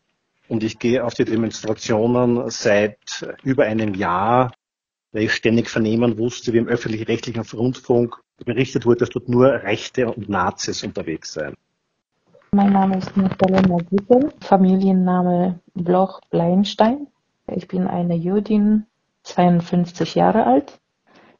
Und 0.46 0.62
ich 0.62 0.78
gehe 0.78 1.04
auf 1.04 1.14
die 1.14 1.24
Demonstrationen 1.24 2.48
seit 2.48 3.26
über 3.42 3.64
einem 3.64 3.94
Jahr, 3.94 4.52
weil 5.10 5.24
ich 5.24 5.32
ständig 5.32 5.70
vernehmen 5.70 6.16
wusste, 6.16 6.52
wie 6.52 6.58
im 6.58 6.68
öffentlich-rechtlichen 6.68 7.42
Rundfunk 7.42 8.20
berichtet 8.44 8.86
wurde, 8.86 9.00
dass 9.00 9.10
dort 9.10 9.28
nur 9.28 9.48
Rechte 9.48 10.06
und 10.06 10.28
Nazis 10.28 10.84
unterwegs 10.84 11.32
seien. 11.32 11.56
Mein 12.50 12.72
Name 12.72 12.96
ist 12.96 13.14
Magdalena 13.14 13.76
Güppel, 13.90 14.32
Familienname 14.40 15.60
Bloch-Bleinstein. 15.74 17.06
Ich 17.46 17.68
bin 17.68 17.86
eine 17.86 18.14
Jüdin, 18.14 18.86
52 19.24 20.14
Jahre 20.14 20.46
alt, 20.46 20.80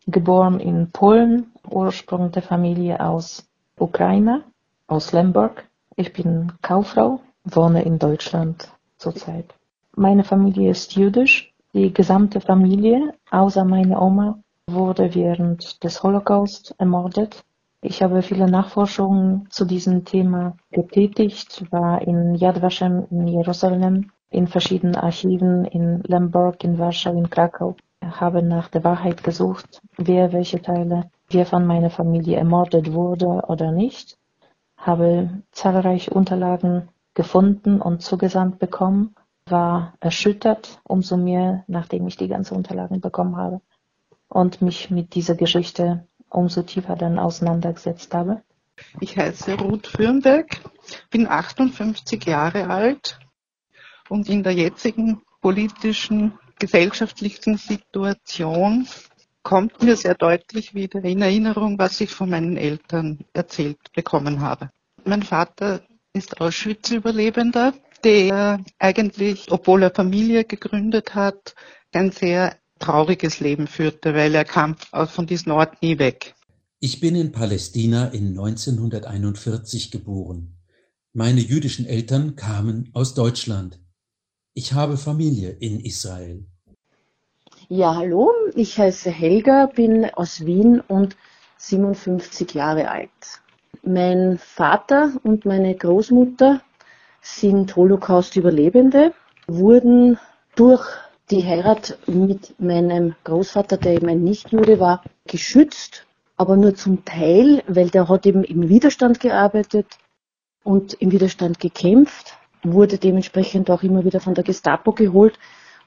geboren 0.07 0.61
in 0.61 0.91
Polen, 0.91 1.53
Ursprung 1.67 2.31
der 2.31 2.43
Familie 2.43 3.01
aus 3.01 3.49
Ukraine, 3.79 4.45
aus 4.87 5.13
Lemberg. 5.13 5.67
Ich 5.97 6.13
bin 6.13 6.53
Kauffrau, 6.61 7.21
wohne 7.43 7.83
in 7.83 7.99
Deutschland 7.99 8.71
zurzeit. 8.99 9.55
Meine 9.97 10.25
Familie 10.25 10.71
ist 10.71 10.95
jüdisch. 10.95 11.55
Die 11.73 11.93
gesamte 11.93 12.43
Familie, 12.43 13.15
außer 13.31 13.65
meine 13.65 13.99
Oma, 13.99 14.39
wurde 14.67 15.15
während 15.15 15.83
des 15.83 16.03
Holocaust 16.03 16.75
ermordet. 16.79 17.45
Ich 17.81 18.03
habe 18.03 18.23
viele 18.23 18.51
Nachforschungen 18.51 19.47
zu 19.51 19.65
diesem 19.65 20.05
Thema 20.05 20.57
getätigt, 20.73 21.65
war 21.71 22.03
in 22.03 22.35
Yad 22.35 22.61
Vashem 22.61 23.07
in 23.11 23.29
Jerusalem, 23.29 24.11
in 24.31 24.49
verschiedenen 24.49 24.97
Archiven 24.97 25.65
in 25.65 26.03
Lemberg, 26.03 26.65
in 26.65 26.79
Warschau, 26.79 27.13
in 27.13 27.31
Krakau, 27.31 27.77
habe 28.03 28.43
nach 28.43 28.69
der 28.69 28.83
Wahrheit 28.83 29.23
gesucht, 29.23 29.81
wer 29.97 30.33
welche 30.33 30.61
Teile, 30.61 31.11
wer 31.31 31.47
von 31.47 31.69
meiner 31.69 31.91
Familie 31.91 32.39
ermordet 32.39 32.93
wurde 32.93 33.45
oder 33.47 33.71
nicht. 33.71 34.19
Habe 34.77 35.43
zahlreiche 35.53 36.11
Unterlagen 36.13 36.89
gefunden 37.15 37.81
und 37.81 38.03
zugesandt 38.03 38.59
bekommen, 38.59 39.15
war 39.47 39.95
erschüttert, 40.01 40.81
umso 40.83 41.17
mehr, 41.17 41.63
nachdem 41.69 42.09
ich 42.09 42.17
die 42.17 42.29
ganzen 42.29 42.57
Unterlagen 42.57 43.01
bekommen 43.01 43.37
habe 43.37 43.61
und 44.29 44.63
mich 44.63 44.91
mit 44.91 45.15
dieser 45.15 45.37
Geschichte 45.37 46.08
umso 46.31 46.63
tiefer 46.63 46.97
dann 46.97 47.19
auseinandergesetzt 47.19 48.15
habe. 48.15 48.43
Ich 49.01 49.17
heiße 49.17 49.55
Ruth 49.59 49.87
Fürnberg, 49.87 50.47
bin 51.11 51.27
58 51.29 52.25
Jahre 52.25 52.69
alt 52.71 53.19
und 54.09 54.29
in 54.29 54.43
der 54.43 54.53
jetzigen 54.53 55.23
politischen, 55.41 56.39
gesellschaftlichen 56.59 57.57
Situation 57.57 58.87
kommt 59.43 59.83
mir 59.83 59.97
sehr 59.97 60.15
deutlich 60.15 60.75
wieder 60.75 61.03
in 61.05 61.23
Erinnerung, 61.23 61.79
was 61.79 62.01
ich 62.01 62.11
von 62.11 62.31
meinen 62.31 62.57
Eltern 62.57 63.21
erzählt 63.33 63.79
bekommen 63.95 64.41
habe. 64.41 64.71
Mein 65.05 65.23
Vater 65.23 65.81
ist 66.13 66.41
Auschwitz-Überlebender, 66.41 67.73
der 68.05 68.61
eigentlich, 68.79 69.51
obwohl 69.51 69.85
er 69.85 69.91
Familie 69.91 70.45
gegründet 70.45 71.15
hat, 71.15 71.55
ein 71.93 72.11
sehr 72.11 72.57
trauriges 72.79 73.41
Leben 73.41 73.67
führte, 73.67 74.15
weil 74.15 74.35
er 74.35 74.45
kam 74.45 74.77
von 75.07 75.27
diesem 75.27 75.53
Ort 75.53 75.83
nie 75.83 75.99
weg. 75.99 76.35
Ich 76.81 77.01
bin 77.01 77.17
in 77.17 77.33
Palästina 77.33 78.07
in 78.07 78.39
1941 78.39 79.91
geboren. 79.91 80.55
Meine 81.13 81.41
jüdischen 81.41 81.87
Eltern 81.87 82.37
kamen 82.37 82.91
aus 82.93 83.15
Deutschland. 83.15 83.81
Ich 84.55 84.73
habe 84.73 84.97
Familie 84.97 85.51
in 85.51 85.81
Israel. 85.81 86.47
Ja, 87.69 87.97
hallo, 87.97 88.33
ich 88.55 88.79
heiße 88.79 89.11
Helga, 89.11 89.67
bin 89.67 90.07
aus 90.07 90.47
Wien 90.47 90.81
und 90.81 91.17
57 91.59 92.55
Jahre 92.55 92.91
alt. 92.91 93.11
Mein 93.83 94.39
Vater 94.39 95.13
und 95.23 95.45
meine 95.45 95.75
Großmutter 95.75 96.63
sind 97.21 97.75
Holocaust-Überlebende, 97.77 99.13
wurden 99.47 100.19
durch 100.55 100.87
die 101.31 101.45
Heirat 101.45 101.99
mit 102.07 102.59
meinem 102.59 103.15
Großvater, 103.25 103.77
der 103.77 103.95
eben 103.95 104.09
ein 104.09 104.25
Nichtjude 104.25 104.81
war, 104.81 105.03
geschützt, 105.27 106.07
aber 106.37 106.57
nur 106.57 106.75
zum 106.75 107.05
Teil, 107.05 107.63
weil 107.67 107.91
der 107.91 108.09
hat 108.09 108.27
eben 108.27 108.45
im 108.45 108.69
Widerstand 108.69 109.21
gearbeitet 109.21 109.87
und 110.65 110.95
im 110.95 111.13
Widerstand 111.13 111.61
gekämpft, 111.61 112.35
wurde 112.63 112.99
dementsprechend 112.99 113.71
auch 113.71 113.83
immer 113.83 114.05
wieder 114.05 114.21
von 114.21 114.35
der 114.35 114.45
Gestapo 114.45 114.93
geholt 114.93 115.39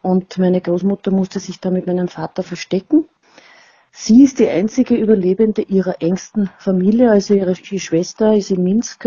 und 0.01 0.37
meine 0.37 0.61
Großmutter 0.61 1.11
musste 1.11 1.39
sich 1.39 1.59
da 1.59 1.69
mit 1.69 1.87
meinem 1.87 2.07
Vater 2.07 2.43
verstecken. 2.43 3.07
Sie 3.91 4.23
ist 4.23 4.39
die 4.39 4.47
einzige 4.47 4.95
Überlebende 4.95 5.63
ihrer 5.63 6.01
engsten 6.01 6.49
Familie, 6.59 7.11
also 7.11 7.33
ihre 7.33 7.55
Schwester 7.55 8.35
ist 8.35 8.51
in 8.51 8.63
Minsk 8.63 9.05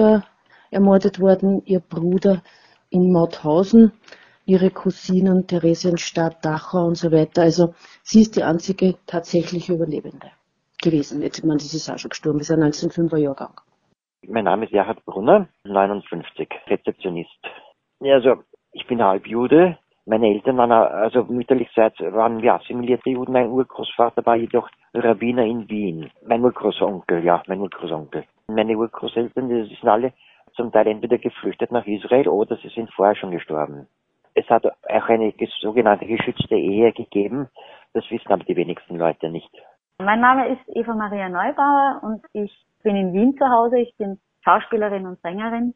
ermordet 0.70 1.20
worden, 1.20 1.62
ihr 1.64 1.80
Bruder 1.80 2.42
in 2.90 3.10
Mauthausen, 3.10 3.92
ihre 4.46 4.70
Cousinen 4.70 5.46
Theresienstadt, 5.46 6.44
Dachau 6.44 6.86
und 6.86 6.96
so 6.96 7.10
weiter. 7.12 7.42
Also 7.42 7.74
sie 8.02 8.22
ist 8.22 8.36
die 8.36 8.44
einzige 8.44 8.96
tatsächliche 9.06 9.74
Überlebende 9.74 10.30
gewesen. 10.82 11.22
Jetzt, 11.22 11.38
ich 11.38 11.44
meine, 11.44 11.60
sie 11.60 11.76
ist 11.76 12.00
schon 12.00 12.10
gestorben, 12.10 12.40
ist 12.40 12.50
ein 12.50 12.62
1905er 12.62 13.16
Jahrgang. 13.16 13.60
Mein 14.26 14.44
Name 14.44 14.64
ist 14.64 14.72
Gerhard 14.72 15.04
Brunner, 15.04 15.48
59, 15.64 16.48
Rezeptionist. 16.68 17.30
Also 18.00 18.36
ich 18.72 18.86
bin 18.86 19.02
Halbjude, 19.02 19.78
meine 20.06 20.28
Eltern 20.28 20.58
waren, 20.58 20.70
also 20.72 21.24
mütterlichseits 21.24 21.98
waren 22.00 22.42
wir 22.42 22.54
assimilierte 22.54 23.08
Juden. 23.10 23.32
Mein 23.32 23.50
Urgroßvater 23.50 24.24
war 24.26 24.36
jedoch 24.36 24.68
Rabbiner 24.92 25.44
in 25.44 25.68
Wien. 25.68 26.10
Mein 26.26 26.44
Urgroßonkel, 26.44 27.24
ja, 27.24 27.42
mein 27.46 27.60
Urgroßonkel. 27.60 28.24
Meine 28.48 28.76
Urgroßeltern, 28.76 29.48
die 29.48 29.74
sind 29.74 29.88
alle 29.88 30.12
zum 30.56 30.70
Teil 30.70 30.88
entweder 30.88 31.16
geflüchtet 31.16 31.72
nach 31.72 31.86
Israel 31.86 32.28
oder 32.28 32.56
sie 32.56 32.68
sind 32.68 32.92
vorher 32.92 33.16
schon 33.16 33.30
gestorben. 33.30 33.88
Es 34.34 34.48
hat 34.48 34.66
auch 34.66 35.08
eine 35.08 35.32
sogenannte 35.60 36.06
geschützte 36.06 36.56
Ehe 36.56 36.92
gegeben. 36.92 37.48
Das 37.92 38.04
wissen 38.10 38.32
aber 38.32 38.44
die 38.44 38.56
wenigsten 38.56 38.96
Leute 38.96 39.30
nicht. 39.30 39.50
Mein 39.98 40.20
Name 40.20 40.48
ist 40.48 40.76
Eva 40.76 40.94
Maria 40.94 41.28
Neubauer 41.28 42.00
und 42.02 42.24
ich 42.32 42.52
bin 42.82 42.96
in 42.96 43.12
Wien 43.12 43.36
zu 43.38 43.48
Hause. 43.48 43.78
Ich 43.78 43.94
bin 43.96 44.18
Schauspielerin 44.44 45.06
und 45.06 45.20
Sängerin. 45.20 45.74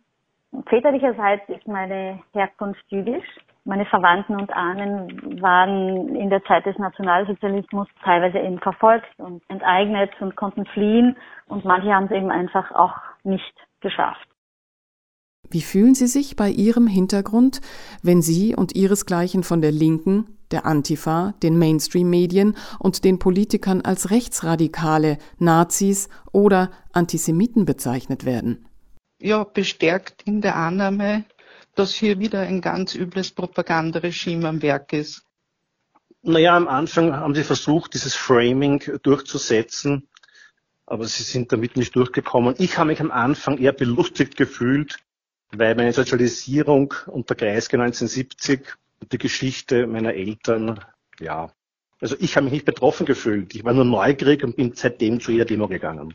Väterlicherseits 0.67 1.49
ist 1.49 1.67
meine 1.69 2.21
Herkunft 2.33 2.83
jüdisch. 2.89 3.27
Meine 3.65 3.85
Verwandten 3.85 4.35
und 4.35 4.51
Ahnen 4.51 5.43
waren 5.43 6.17
in 6.17 6.31
der 6.31 6.43
Zeit 6.45 6.65
des 6.65 6.79
Nationalsozialismus 6.79 7.87
teilweise 8.03 8.39
eben 8.39 8.59
verfolgt 8.59 9.09
und 9.19 9.43
enteignet 9.49 10.11
und 10.21 10.37
konnten 10.37 10.65
fliehen 10.67 11.17
und 11.49 11.65
manche 11.67 11.95
haben 11.95 12.07
es 12.07 12.13
eben 12.13 12.31
einfach 12.31 12.73
auch 12.73 12.97
nicht 13.25 13.55
geschafft. 13.81 14.27
Wie 15.51 15.63
fühlen 15.63 15.95
Sie 15.95 16.07
sich 16.07 16.37
bei 16.37 16.51
Ihrem 16.51 16.87
Hintergrund, 16.87 17.61
wenn 18.03 18.21
Sie 18.21 18.55
und 18.55 18.75
Ihresgleichen 18.75 19.43
von 19.43 19.63
der 19.63 19.73
Linken, 19.73 20.27
der 20.51 20.67
Antifa, 20.67 21.35
den 21.43 21.59
Mainstream-Medien 21.59 22.57
und 22.79 23.05
den 23.05 23.19
Politikern 23.19 23.81
als 23.81 24.11
Rechtsradikale, 24.11 25.19
Nazis 25.39 26.09
oder 26.33 26.71
Antisemiten 26.93 27.65
bezeichnet 27.65 28.25
werden? 28.25 28.67
Ja, 29.21 29.45
bestärkt 29.45 30.23
in 30.27 30.43
der 30.43 30.57
Annahme, 30.57 31.25
dass 31.75 31.95
hier 31.95 32.19
wieder 32.19 32.41
ein 32.41 32.61
ganz 32.61 32.95
übles 32.95 33.31
Propagandaregime 33.31 34.49
am 34.49 34.63
Werk 34.63 34.93
ist? 34.93 35.23
Naja, 36.23 36.57
am 36.57 36.69
Anfang 36.69 37.15
haben 37.15 37.35
sie 37.35 37.45
versucht, 37.45 37.95
dieses 37.95 38.15
Framing 38.15 38.83
durchzusetzen, 39.03 40.09
aber 40.85 41.07
sie 41.07 41.23
sind 41.23 41.53
damit 41.53 41.77
nicht 41.77 41.97
durchgekommen. 41.97 42.55
Ich 42.59 42.77
habe 42.77 42.89
mich 42.89 43.01
am 43.01 43.11
Anfang 43.11 43.59
eher 43.59 43.73
belustigt 43.73 44.37
gefühlt, 44.37 44.99
weil 45.53 45.75
meine 45.75 45.93
Sozialisierung 45.93 46.95
unter 47.07 47.35
Kreisky 47.35 47.77
1970 47.77 48.77
und 49.01 49.13
die 49.13 49.19
Geschichte 49.19 49.87
meiner 49.87 50.15
Eltern, 50.15 50.81
ja, 51.21 51.53
also 52.01 52.17
ich 52.21 52.37
habe 52.37 52.45
mich 52.45 52.53
nicht 52.53 52.67
betroffen 52.67 53.07
gefühlt. 53.07 53.55
Ich 53.55 53.65
war 53.65 53.73
nur 53.73 53.85
neugierig 53.85 54.45
und 54.45 54.57
bin 54.57 54.73
seitdem 54.75 55.21
zu 55.21 55.33
jeder 55.33 55.45
Demo 55.45 55.67
gegangen. 55.67 56.15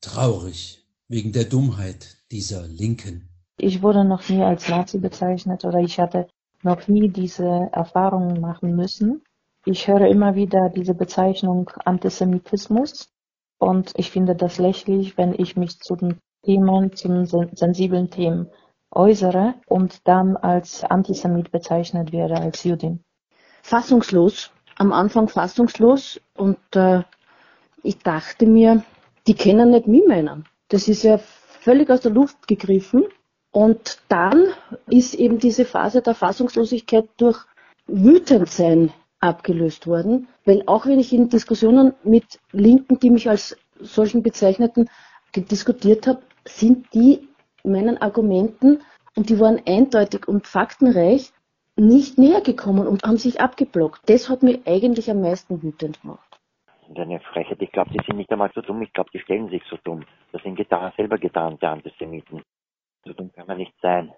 Traurig 0.00 0.84
wegen 1.08 1.32
der 1.32 1.44
Dummheit 1.44 2.18
dieser 2.30 2.66
Linken. 2.66 3.28
Ich 3.56 3.82
wurde 3.82 4.04
noch 4.04 4.28
nie 4.28 4.42
als 4.42 4.68
Nazi 4.68 4.98
bezeichnet 4.98 5.64
oder 5.64 5.78
ich 5.80 5.98
hatte 5.98 6.28
noch 6.62 6.88
nie 6.88 7.08
diese 7.08 7.68
Erfahrungen 7.72 8.40
machen 8.40 8.76
müssen. 8.76 9.22
Ich 9.66 9.88
höre 9.88 10.08
immer 10.08 10.34
wieder 10.34 10.70
diese 10.70 10.94
Bezeichnung 10.94 11.70
Antisemitismus. 11.84 13.10
Und 13.58 13.92
ich 13.96 14.10
finde 14.10 14.34
das 14.34 14.58
lächerlich, 14.58 15.18
wenn 15.18 15.34
ich 15.36 15.56
mich 15.56 15.80
zu 15.80 15.96
den 15.96 16.18
Themen, 16.42 16.94
zu 16.94 17.48
sensiblen 17.54 18.10
Themen 18.10 18.48
äußere 18.90 19.54
und 19.66 20.06
dann 20.08 20.36
als 20.36 20.84
Antisemit 20.84 21.52
bezeichnet 21.52 22.12
werde, 22.12 22.36
als 22.36 22.64
Judin. 22.64 23.04
Fassungslos, 23.62 24.50
am 24.76 24.92
Anfang 24.92 25.28
fassungslos 25.28 26.20
und 26.36 26.58
äh, 26.74 27.02
ich 27.82 27.98
dachte 27.98 28.46
mir, 28.46 28.82
die 29.26 29.34
kennen 29.34 29.70
nicht 29.70 29.86
mich 29.86 30.06
meinen. 30.06 30.46
Das 30.68 30.88
ist 30.88 31.02
ja 31.02 31.18
völlig 31.18 31.90
aus 31.90 32.00
der 32.00 32.12
Luft 32.12 32.48
gegriffen. 32.48 33.04
Und 33.52 33.98
dann 34.08 34.46
ist 34.86 35.14
eben 35.14 35.38
diese 35.38 35.64
Phase 35.64 36.02
der 36.02 36.14
Fassungslosigkeit 36.14 37.08
durch 37.16 37.44
Wütendsein 37.86 38.92
abgelöst 39.18 39.86
worden, 39.86 40.28
weil 40.44 40.62
auch 40.66 40.86
wenn 40.86 41.00
ich 41.00 41.12
in 41.12 41.28
Diskussionen 41.28 41.92
mit 42.04 42.38
Linken, 42.52 42.98
die 43.00 43.10
mich 43.10 43.28
als 43.28 43.56
solchen 43.80 44.22
bezeichneten, 44.22 44.88
diskutiert 45.34 46.06
habe, 46.06 46.22
sind 46.44 46.92
die 46.94 47.28
meinen 47.64 48.00
Argumenten, 48.00 48.80
und 49.16 49.28
die 49.28 49.40
waren 49.40 49.60
eindeutig 49.66 50.28
und 50.28 50.46
faktenreich, 50.46 51.32
nicht 51.76 52.18
näher 52.18 52.40
gekommen 52.40 52.86
und 52.86 53.02
haben 53.04 53.16
sich 53.16 53.40
abgeblockt. 53.40 54.08
Das 54.08 54.28
hat 54.28 54.42
mich 54.42 54.66
eigentlich 54.66 55.10
am 55.10 55.20
meisten 55.20 55.62
wütend 55.62 56.00
gemacht. 56.02 56.38
Eine 56.94 57.20
Frechheit. 57.20 57.60
Ich 57.60 57.70
glaube, 57.70 57.90
die 57.90 58.00
sind 58.04 58.16
nicht 58.16 58.30
einmal 58.32 58.50
so 58.54 58.60
dumm. 58.60 58.82
Ich 58.82 58.92
glaube, 58.92 59.10
die 59.12 59.20
stellen 59.20 59.48
sich 59.48 59.62
so 59.70 59.76
dumm. 59.84 60.04
Das 60.32 60.42
sind 60.42 60.56
getan, 60.56 60.92
selber 60.96 61.18
getan, 61.18 61.56
die 61.60 61.66
Antisemiten. 61.66 62.42
So 63.04 63.12
dumm 63.12 63.32
kann 63.32 63.46
man 63.46 63.58
nicht 63.58 63.74
sein. 63.80 64.12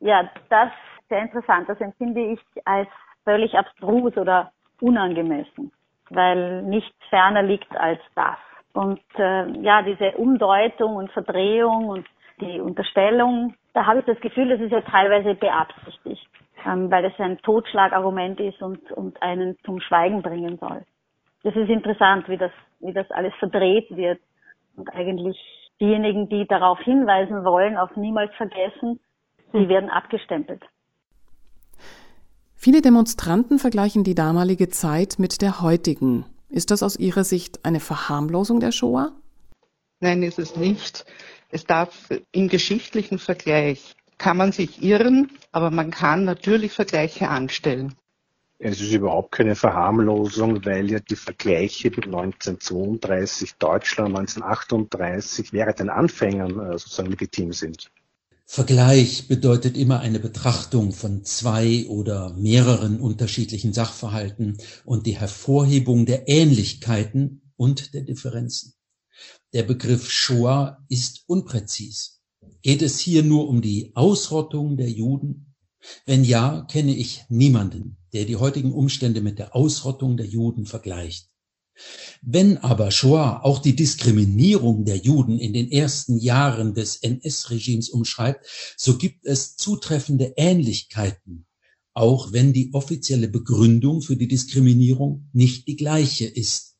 Ja, 0.00 0.30
das 0.48 0.68
ist 0.68 1.08
sehr 1.08 1.22
interessant. 1.22 1.68
Das 1.68 1.80
empfinde 1.80 2.32
ich 2.32 2.40
als 2.64 2.88
völlig 3.24 3.54
abstrus 3.54 4.16
oder 4.16 4.52
unangemessen, 4.80 5.72
weil 6.10 6.62
nichts 6.62 6.94
ferner 7.10 7.42
liegt 7.42 7.74
als 7.76 8.00
das. 8.14 8.38
Und 8.72 9.00
äh, 9.16 9.50
ja, 9.60 9.82
diese 9.82 10.12
Umdeutung 10.16 10.96
und 10.96 11.10
Verdrehung 11.12 11.88
und 11.88 12.06
die 12.40 12.60
Unterstellung, 12.60 13.54
da 13.74 13.86
habe 13.86 14.00
ich 14.00 14.06
das 14.06 14.20
Gefühl, 14.20 14.48
das 14.48 14.60
ist 14.60 14.72
ja 14.72 14.80
teilweise 14.80 15.34
beabsichtigt, 15.34 16.26
ähm, 16.66 16.90
weil 16.90 17.04
es 17.04 17.12
ein 17.18 17.38
Totschlagargument 17.38 18.40
ist 18.40 18.62
und, 18.62 18.90
und 18.92 19.20
einen 19.22 19.58
zum 19.64 19.80
Schweigen 19.80 20.22
bringen 20.22 20.58
soll. 20.58 20.84
Das 21.42 21.54
ist 21.54 21.68
interessant, 21.68 22.28
wie 22.28 22.38
das, 22.38 22.52
wie 22.80 22.92
das 22.92 23.10
alles 23.10 23.34
verdreht 23.38 23.94
wird 23.94 24.20
und 24.76 24.88
eigentlich 24.94 25.36
diejenigen, 25.80 26.28
die 26.28 26.46
darauf 26.46 26.78
hinweisen 26.80 27.44
wollen, 27.44 27.76
auf 27.76 27.94
niemals 27.96 28.32
vergessen, 28.36 29.00
die 29.52 29.58
hm. 29.58 29.68
werden 29.68 29.90
abgestempelt. 29.90 30.62
Viele 32.54 32.80
Demonstranten 32.80 33.58
vergleichen 33.58 34.04
die 34.04 34.14
damalige 34.14 34.68
Zeit 34.68 35.16
mit 35.18 35.42
der 35.42 35.60
heutigen. 35.62 36.24
Ist 36.52 36.70
das 36.70 36.82
aus 36.82 36.96
Ihrer 36.96 37.24
Sicht 37.24 37.64
eine 37.64 37.80
Verharmlosung 37.80 38.60
der 38.60 38.72
Shoah? 38.72 39.12
Nein, 40.00 40.22
ist 40.22 40.38
es 40.38 40.54
nicht. 40.54 41.06
Es 41.50 41.64
darf 41.64 42.10
im 42.30 42.48
geschichtlichen 42.48 43.18
Vergleich 43.18 43.96
kann 44.18 44.36
man 44.36 44.52
sich 44.52 44.82
irren, 44.82 45.30
aber 45.50 45.70
man 45.70 45.90
kann 45.90 46.24
natürlich 46.24 46.72
Vergleiche 46.72 47.30
anstellen. 47.30 47.94
Es 48.58 48.82
ist 48.82 48.92
überhaupt 48.92 49.32
keine 49.32 49.56
Verharmlosung, 49.56 50.62
weil 50.66 50.90
ja 50.90 51.00
die 51.00 51.16
Vergleiche 51.16 51.88
mit 51.88 52.04
1932 52.04 53.54
Deutschland, 53.54 54.10
1938 54.10 55.54
während 55.54 55.78
den 55.78 55.88
Anfängen 55.88 56.60
äh, 56.60 56.78
sozusagen 56.78 57.10
legitim 57.10 57.54
sind. 57.54 57.90
Vergleich 58.44 59.28
bedeutet 59.28 59.76
immer 59.76 60.00
eine 60.00 60.18
Betrachtung 60.18 60.92
von 60.92 61.24
zwei 61.24 61.86
oder 61.88 62.34
mehreren 62.34 63.00
unterschiedlichen 63.00 63.72
Sachverhalten 63.72 64.58
und 64.84 65.06
die 65.06 65.16
Hervorhebung 65.16 66.06
der 66.06 66.28
Ähnlichkeiten 66.28 67.52
und 67.56 67.94
der 67.94 68.02
Differenzen. 68.02 68.74
Der 69.52 69.62
Begriff 69.62 70.10
Shoah 70.10 70.84
ist 70.88 71.24
unpräzis. 71.26 72.20
Geht 72.62 72.82
es 72.82 72.98
hier 72.98 73.22
nur 73.22 73.48
um 73.48 73.62
die 73.62 73.92
Ausrottung 73.94 74.76
der 74.76 74.90
Juden? 74.90 75.54
Wenn 76.06 76.24
ja, 76.24 76.62
kenne 76.70 76.94
ich 76.94 77.24
niemanden, 77.28 77.96
der 78.12 78.24
die 78.24 78.36
heutigen 78.36 78.72
Umstände 78.72 79.20
mit 79.20 79.38
der 79.38 79.54
Ausrottung 79.56 80.16
der 80.16 80.26
Juden 80.26 80.66
vergleicht. 80.66 81.31
Wenn 82.20 82.58
aber 82.58 82.90
Shoah 82.90 83.44
auch 83.44 83.58
die 83.58 83.74
Diskriminierung 83.74 84.84
der 84.84 84.96
Juden 84.96 85.38
in 85.38 85.52
den 85.52 85.70
ersten 85.70 86.18
Jahren 86.18 86.74
des 86.74 86.96
NS-Regimes 86.96 87.88
umschreibt, 87.90 88.46
so 88.76 88.98
gibt 88.98 89.26
es 89.26 89.56
zutreffende 89.56 90.34
Ähnlichkeiten, 90.36 91.46
auch 91.94 92.32
wenn 92.32 92.52
die 92.52 92.72
offizielle 92.74 93.28
Begründung 93.28 94.02
für 94.02 94.16
die 94.16 94.28
Diskriminierung 94.28 95.28
nicht 95.32 95.66
die 95.66 95.76
gleiche 95.76 96.26
ist. 96.26 96.76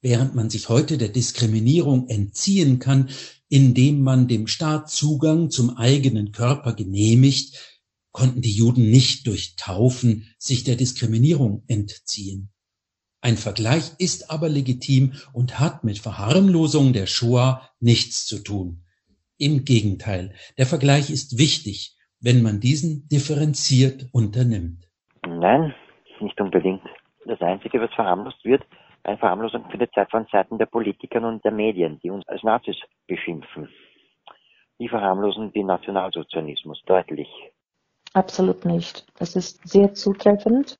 Während 0.00 0.34
man 0.36 0.48
sich 0.48 0.68
heute 0.68 0.96
der 0.96 1.08
Diskriminierung 1.08 2.08
entziehen 2.08 2.78
kann, 2.78 3.10
indem 3.48 4.00
man 4.02 4.28
dem 4.28 4.46
Staat 4.46 4.90
Zugang 4.90 5.50
zum 5.50 5.70
eigenen 5.70 6.30
Körper 6.30 6.74
genehmigt, 6.74 7.80
konnten 8.12 8.42
die 8.42 8.52
Juden 8.52 8.90
nicht 8.90 9.26
durch 9.26 9.56
Taufen 9.56 10.28
sich 10.38 10.62
der 10.62 10.76
Diskriminierung 10.76 11.64
entziehen. 11.66 12.50
Ein 13.20 13.36
Vergleich 13.36 13.92
ist 13.98 14.30
aber 14.30 14.48
legitim 14.48 15.14
und 15.32 15.58
hat 15.58 15.82
mit 15.82 15.98
Verharmlosung 15.98 16.92
der 16.92 17.06
Shoah 17.06 17.68
nichts 17.80 18.26
zu 18.26 18.42
tun. 18.42 18.84
Im 19.38 19.64
Gegenteil, 19.64 20.34
der 20.56 20.66
Vergleich 20.66 21.10
ist 21.10 21.38
wichtig, 21.38 21.96
wenn 22.20 22.42
man 22.42 22.60
diesen 22.60 23.08
differenziert 23.08 24.06
unternimmt. 24.12 24.88
Nein, 25.26 25.74
nicht 26.20 26.40
unbedingt. 26.40 26.82
Das 27.24 27.40
Einzige, 27.40 27.80
was 27.80 27.92
verharmlost 27.94 28.44
wird, 28.44 28.64
eine 29.02 29.18
Verharmlosung 29.18 29.68
findet 29.70 29.90
statt 29.92 30.10
von 30.10 30.26
Seiten 30.30 30.58
der 30.58 30.66
Politiker 30.66 31.26
und 31.26 31.44
der 31.44 31.52
Medien, 31.52 31.98
die 32.02 32.10
uns 32.10 32.26
als 32.28 32.42
Nazis 32.42 32.76
beschimpfen. 33.06 33.68
Die 34.78 34.88
verharmlosen 34.88 35.52
den 35.52 35.66
Nationalsozialismus 35.66 36.82
deutlich. 36.86 37.28
Absolut 38.12 38.64
nicht. 38.64 39.06
Das 39.18 39.34
ist 39.34 39.66
sehr 39.68 39.94
zutreffend. 39.94 40.78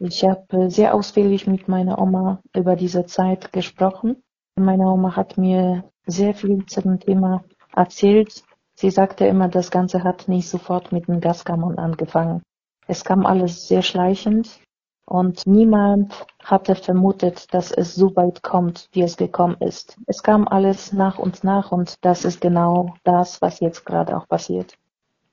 Ich 0.00 0.24
habe 0.24 0.70
sehr 0.70 0.94
ausführlich 0.94 1.48
mit 1.48 1.66
meiner 1.66 1.98
Oma 1.98 2.40
über 2.54 2.76
diese 2.76 3.06
Zeit 3.06 3.52
gesprochen. 3.52 4.22
Meine 4.54 4.86
Oma 4.86 5.16
hat 5.16 5.38
mir 5.38 5.90
sehr 6.06 6.34
viel 6.34 6.64
zu 6.66 6.82
dem 6.82 7.00
Thema 7.00 7.42
erzählt. 7.74 8.44
Sie 8.74 8.90
sagte 8.90 9.26
immer, 9.26 9.48
das 9.48 9.72
Ganze 9.72 10.04
hat 10.04 10.28
nicht 10.28 10.48
sofort 10.48 10.92
mit 10.92 11.08
den 11.08 11.20
Gaskammern 11.20 11.78
angefangen. 11.78 12.42
Es 12.86 13.04
kam 13.04 13.26
alles 13.26 13.66
sehr 13.66 13.82
schleichend 13.82 14.60
und 15.04 15.46
niemand 15.46 16.26
hatte 16.44 16.76
vermutet, 16.76 17.52
dass 17.52 17.72
es 17.72 17.96
so 17.96 18.14
weit 18.14 18.42
kommt, 18.44 18.88
wie 18.92 19.02
es 19.02 19.16
gekommen 19.16 19.56
ist. 19.58 19.98
Es 20.06 20.22
kam 20.22 20.46
alles 20.46 20.92
nach 20.92 21.18
und 21.18 21.42
nach 21.42 21.72
und 21.72 21.96
das 22.02 22.24
ist 22.24 22.40
genau 22.40 22.94
das, 23.02 23.42
was 23.42 23.58
jetzt 23.58 23.84
gerade 23.84 24.16
auch 24.16 24.28
passiert. 24.28 24.74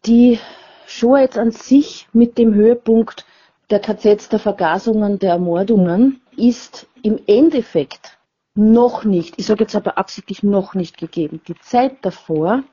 Die 0.08 0.40
Show 0.88 1.18
jetzt 1.18 1.38
an 1.38 1.52
sich 1.52 2.08
mit 2.14 2.40
dem 2.40 2.54
Höhepunkt 2.56 3.26
der 3.70 3.80
KZs, 3.80 4.30
der 4.30 4.40
Vergasungen, 4.40 5.20
der 5.20 5.32
Ermordungen 5.32 6.22
ist 6.38 6.88
im 7.04 7.20
Endeffekt 7.28 8.18
noch 8.56 9.04
nicht, 9.04 9.38
ich 9.38 9.46
sage 9.46 9.64
jetzt 9.64 9.76
aber 9.76 9.98
absichtlich 9.98 10.44
noch 10.44 10.76
nicht 10.76 10.98
gegeben. 10.98 11.42
Die 11.48 11.56
Zeit 11.56 11.98
davor, 12.04 12.64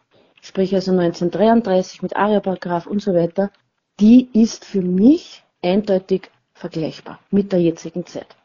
sprich 0.40 0.74
also 0.74 0.92
1933 0.92 2.02
mit 2.02 2.16
Aria-Paragraph 2.16 2.86
und 2.86 3.00
so 3.02 3.14
weiter, 3.14 3.50
die 3.98 4.28
ist 4.32 4.64
für 4.64 4.82
mich 4.82 5.42
eindeutig 5.62 6.30
vergleichbar 6.54 7.18
mit 7.30 7.52
der 7.52 7.60
jetzigen 7.60 8.06
Zeit. 8.06 8.36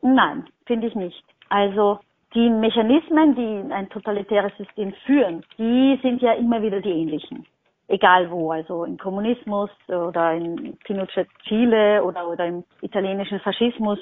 Nein, 0.00 0.46
finde 0.66 0.86
ich 0.86 0.94
nicht. 0.94 1.22
Also 1.50 1.98
die 2.34 2.48
Mechanismen, 2.48 3.34
die 3.34 3.72
ein 3.72 3.88
totalitäres 3.90 4.52
System 4.56 4.92
führen, 5.06 5.44
die 5.58 5.98
sind 6.02 6.22
ja 6.22 6.32
immer 6.32 6.62
wieder 6.62 6.80
die 6.80 6.90
ähnlichen 6.90 7.46
egal 7.88 8.30
wo, 8.30 8.52
also 8.52 8.84
im 8.84 8.98
Kommunismus 8.98 9.70
oder 9.88 10.32
in 10.32 10.76
Pinochet 10.84 11.28
Chile 11.46 12.02
oder, 12.02 12.28
oder 12.28 12.46
im 12.46 12.64
italienischen 12.80 13.40
Faschismus, 13.40 13.98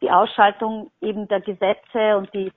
die 0.00 0.10
Ausschaltung 0.10 0.90
eben 1.00 1.26
der 1.28 1.40
Gesetze 1.40 2.16
und 2.16 2.32
die, 2.34 2.52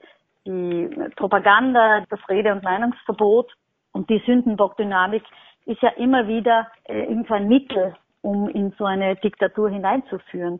die 0.45 0.89
Propaganda, 1.15 2.03
das 2.09 2.19
Rede- 2.29 2.51
und 2.51 2.63
Meinungsverbot 2.63 3.51
und 3.93 4.09
die 4.09 4.21
Sündenbockdynamik 4.25 5.23
ist 5.65 5.81
ja 5.81 5.89
immer 5.89 6.27
wieder 6.27 6.67
äh, 6.85 7.03
irgendwo 7.03 7.33
ein 7.33 7.47
Mittel, 7.47 7.95
um 8.21 8.49
in 8.49 8.71
so 8.77 8.85
eine 8.85 9.15
Diktatur 9.17 9.69
hineinzuführen. 9.69 10.59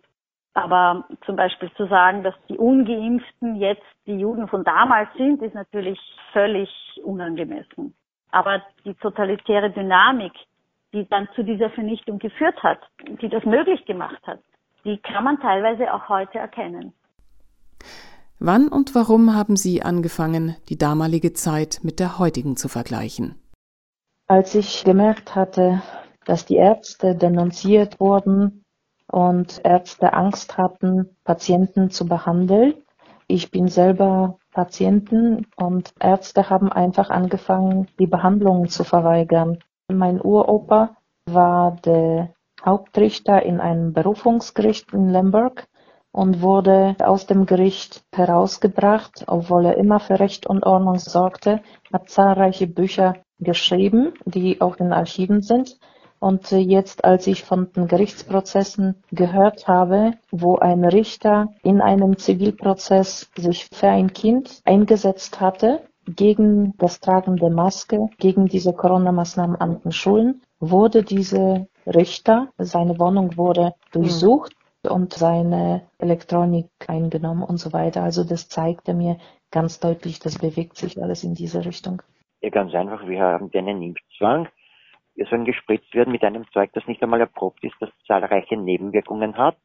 Aber 0.54 1.06
zum 1.26 1.36
Beispiel 1.36 1.72
zu 1.74 1.86
sagen, 1.88 2.24
dass 2.24 2.34
die 2.50 2.58
Ungeimpften 2.58 3.58
jetzt 3.58 3.86
die 4.08 4.18
Juden 4.18 4.48
von 4.48 4.64
damals 4.64 5.10
sind, 5.16 5.42
ist 5.44 5.54
natürlich 5.54 6.00
völlig 6.34 6.70
unangemessen. 7.04 7.94
Aber 8.32 8.62
die 8.86 8.94
totalitäre 8.96 9.72
Dynamik, 9.72 10.34
die 10.94 11.08
dann 11.10 11.28
zu 11.36 11.44
dieser 11.44 11.70
Vernichtung 11.70 12.20
geführt 12.20 12.62
hat, 12.63 12.80
die 13.22 13.30
das 13.30 13.44
möglich 13.46 13.86
gemacht 13.86 14.22
hat, 14.26 14.40
die 14.86 14.98
kann 14.98 15.24
man 15.24 15.40
teilweise 15.40 15.94
auch 15.94 16.08
heute 16.10 16.40
erkennen. 16.40 16.94
Wann 18.40 18.68
und 18.68 18.94
warum 18.94 19.34
haben 19.34 19.56
Sie 19.56 19.82
angefangen, 19.82 20.56
die 20.70 20.78
damalige 20.78 21.34
Zeit 21.34 21.80
mit 21.82 22.00
der 22.00 22.20
heutigen 22.20 22.56
zu 22.56 22.68
vergleichen? 22.68 23.36
Als 24.28 24.54
ich 24.54 24.84
gemerkt 24.84 25.36
hatte, 25.36 25.82
dass 26.26 26.46
die 26.46 26.58
Ärzte 26.58 27.16
denunziert 27.16 28.00
wurden 28.00 28.63
und 29.08 29.62
Ärzte 29.63 30.13
Angst 30.13 30.58
hatten, 30.58 31.16
Patienten 31.24 31.90
zu 31.90 32.06
behandeln. 32.06 32.76
Ich 33.28 33.50
bin 33.50 33.70
selber 33.70 34.38
Patienten 34.58 35.46
und 35.56 35.93
Ärzte 36.00 36.50
haben 36.50 36.72
einfach 36.72 37.12
angefangen, 37.12 37.89
die 38.00 38.08
Behandlungen 38.08 38.70
zu 38.70 38.84
verweigern. 38.84 39.60
Mein 39.88 40.20
Uropa 40.20 40.98
war 41.28 41.76
der 41.86 42.34
Hauptrichter 42.65 43.43
in 43.43 43.60
einem 43.60 43.93
Berufungsgericht 43.93 44.91
in 44.93 45.10
Lemberg 45.10 45.67
und 46.12 46.41
wurde 46.41 46.96
aus 46.98 47.28
dem 47.28 47.46
Gericht 47.46 48.02
herausgebracht, 48.12 49.26
obwohl 49.28 49.67
er 49.67 49.78
immer 49.78 50.00
für 50.00 50.20
Recht 50.20 50.48
und 50.48 50.63
Ordnung 50.63 50.98
sorgte, 50.98 51.62
hat 51.93 52.10
zahlreiche 52.10 52.65
Bücher 52.65 53.17
geschrieben, 53.38 54.15
die 54.26 54.60
auch 54.60 54.78
in 54.78 54.91
Archiven 54.91 55.43
sind. 55.43 55.78
Und 56.20 56.52
jetzt, 56.52 57.06
als 57.06 57.28
ich 57.28 57.44
von 57.44 57.72
den 57.74 57.88
Gerichtsprozessen 57.88 58.96
gehört 59.12 59.68
habe, 59.68 60.14
wo 60.32 60.58
ein 60.58 60.84
Richter 60.84 61.54
in 61.64 61.82
einem 61.82 62.18
Zivilprozess 62.18 63.30
sich 63.36 63.68
für 63.72 63.90
ein 63.90 64.14
Kind 64.14 64.62
eingesetzt 64.66 65.40
hatte, 65.40 65.82
gegen 66.08 66.74
das 66.78 67.00
Tragen 67.00 67.36
der 67.36 67.50
Maske, 67.50 68.08
gegen 68.18 68.48
diese 68.48 68.74
Corona-Maßnahmen 68.74 69.58
an 69.58 69.82
den 69.82 69.92
Schulen, 69.92 70.42
wurde 70.60 71.04
dieser 71.04 71.68
Richter, 71.86 72.50
seine 72.58 72.98
Wohnung 73.00 73.38
wurde 73.38 73.74
durchsucht 73.92 74.54
und 74.84 75.14
seine 75.14 75.84
Elektronik 76.00 76.70
eingenommen 76.88 77.44
und 77.44 77.58
so 77.58 77.74
weiter. 77.74 78.04
Also 78.04 78.24
das 78.24 78.48
zeigte 78.48 78.94
mir 78.94 79.18
ganz 79.52 79.80
deutlich, 79.80 80.20
das 80.20 80.38
bewegt 80.40 80.78
sich 80.78 81.02
alles 81.02 81.24
in 81.24 81.34
diese 81.34 81.66
Richtung. 81.66 82.02
Ja, 82.42 82.50
ganz 82.50 82.74
einfach, 82.74 83.08
wir 83.08 83.20
haben 83.22 83.50
einen 83.54 83.82
Impfzwang. 83.82 84.48
Wir 85.18 85.26
sollen 85.26 85.46
gespritzt 85.46 85.94
werden 85.96 86.12
mit 86.12 86.24
einem 86.24 86.46
Zeug, 86.54 86.70
das 86.74 86.86
nicht 86.86 87.02
einmal 87.02 87.20
erprobt 87.20 87.64
ist, 87.64 87.74
das 87.80 87.90
zahlreiche 88.06 88.56
Nebenwirkungen 88.56 89.36
hat. 89.36 89.58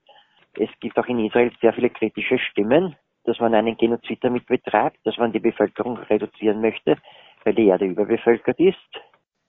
Es 0.54 0.70
gibt 0.80 0.98
auch 0.98 1.06
in 1.06 1.18
Israel 1.18 1.52
sehr 1.60 1.74
viele 1.74 1.90
kritische 1.90 2.38
Stimmen, 2.38 2.96
dass 3.24 3.38
man 3.38 3.54
einen 3.54 3.76
Genozid 3.76 4.24
damit 4.24 4.46
betreibt, 4.46 4.96
dass 5.04 5.18
man 5.18 5.30
die 5.30 5.40
Bevölkerung 5.40 5.98
reduzieren 5.98 6.62
möchte, 6.62 6.96
weil 7.44 7.54
die 7.54 7.66
Erde 7.66 7.84
überbevölkert 7.84 8.58
ist. 8.58 8.78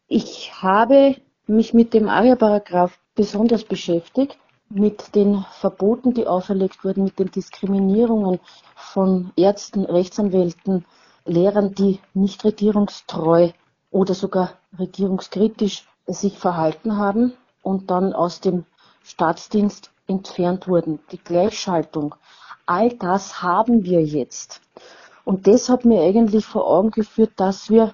Ich 0.09 0.51
habe 0.61 1.15
mich 1.47 1.73
mit 1.73 1.93
dem 1.93 2.09
ARIA-Paragraph 2.09 2.99
besonders 3.15 3.63
beschäftigt 3.63 4.37
mit 4.69 5.15
den 5.15 5.45
Verboten, 5.61 6.13
die 6.13 6.27
auferlegt 6.27 6.83
wurden, 6.83 7.05
mit 7.05 7.17
den 7.17 7.31
Diskriminierungen 7.31 8.41
von 8.75 9.31
Ärzten, 9.37 9.85
Rechtsanwälten, 9.85 10.85
Lehrern, 11.25 11.73
die 11.73 11.99
nicht 12.13 12.43
regierungstreu 12.43 13.51
oder 13.89 14.13
sogar 14.13 14.59
regierungskritisch 14.77 15.85
sich 16.07 16.37
verhalten 16.37 16.97
haben 16.97 17.33
und 17.61 17.91
dann 17.91 18.13
aus 18.13 18.41
dem 18.41 18.65
Staatsdienst 19.03 19.91
entfernt 20.07 20.67
wurden. 20.67 20.99
Die 21.11 21.17
Gleichschaltung, 21.17 22.15
all 22.65 22.89
das 22.89 23.41
haben 23.41 23.83
wir 23.83 24.03
jetzt. 24.03 24.61
Und 25.25 25.47
das 25.47 25.69
hat 25.69 25.85
mir 25.85 26.01
eigentlich 26.01 26.45
vor 26.45 26.67
Augen 26.67 26.91
geführt, 26.91 27.31
dass 27.37 27.69
wir 27.69 27.93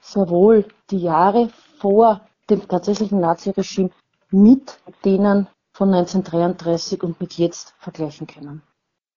sehr 0.00 0.28
wohl 0.28 0.66
die 0.90 0.98
Jahre 0.98 1.50
vor 1.78 2.20
dem 2.50 2.66
tatsächlichen 2.68 3.20
Naziregime 3.20 3.90
mit 4.30 4.78
denen 5.04 5.46
von 5.72 5.92
1933 5.94 7.02
und 7.02 7.20
mit 7.20 7.34
jetzt 7.34 7.74
vergleichen 7.78 8.26
können. 8.26 8.62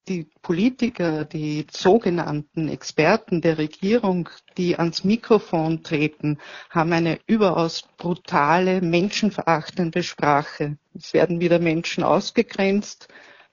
Die 0.08 0.26
Politiker, 0.42 1.26
die 1.26 1.68
sogenannten 1.70 2.70
Experten 2.70 3.42
der 3.42 3.58
Regierung, 3.58 4.30
die 4.58 4.78
ans 4.78 5.04
Mikrofon 5.04 5.84
treten, 5.84 6.38
haben 6.70 6.94
eine 6.94 7.20
überaus 7.28 7.84
brutale, 7.98 8.80
menschenverachtende 8.80 10.04
Sprache. 10.04 10.78
Es 10.96 11.14
werden 11.14 11.42
wieder 11.42 11.60
Menschen 11.60 12.06
ausgegrenzt. 12.06 13.10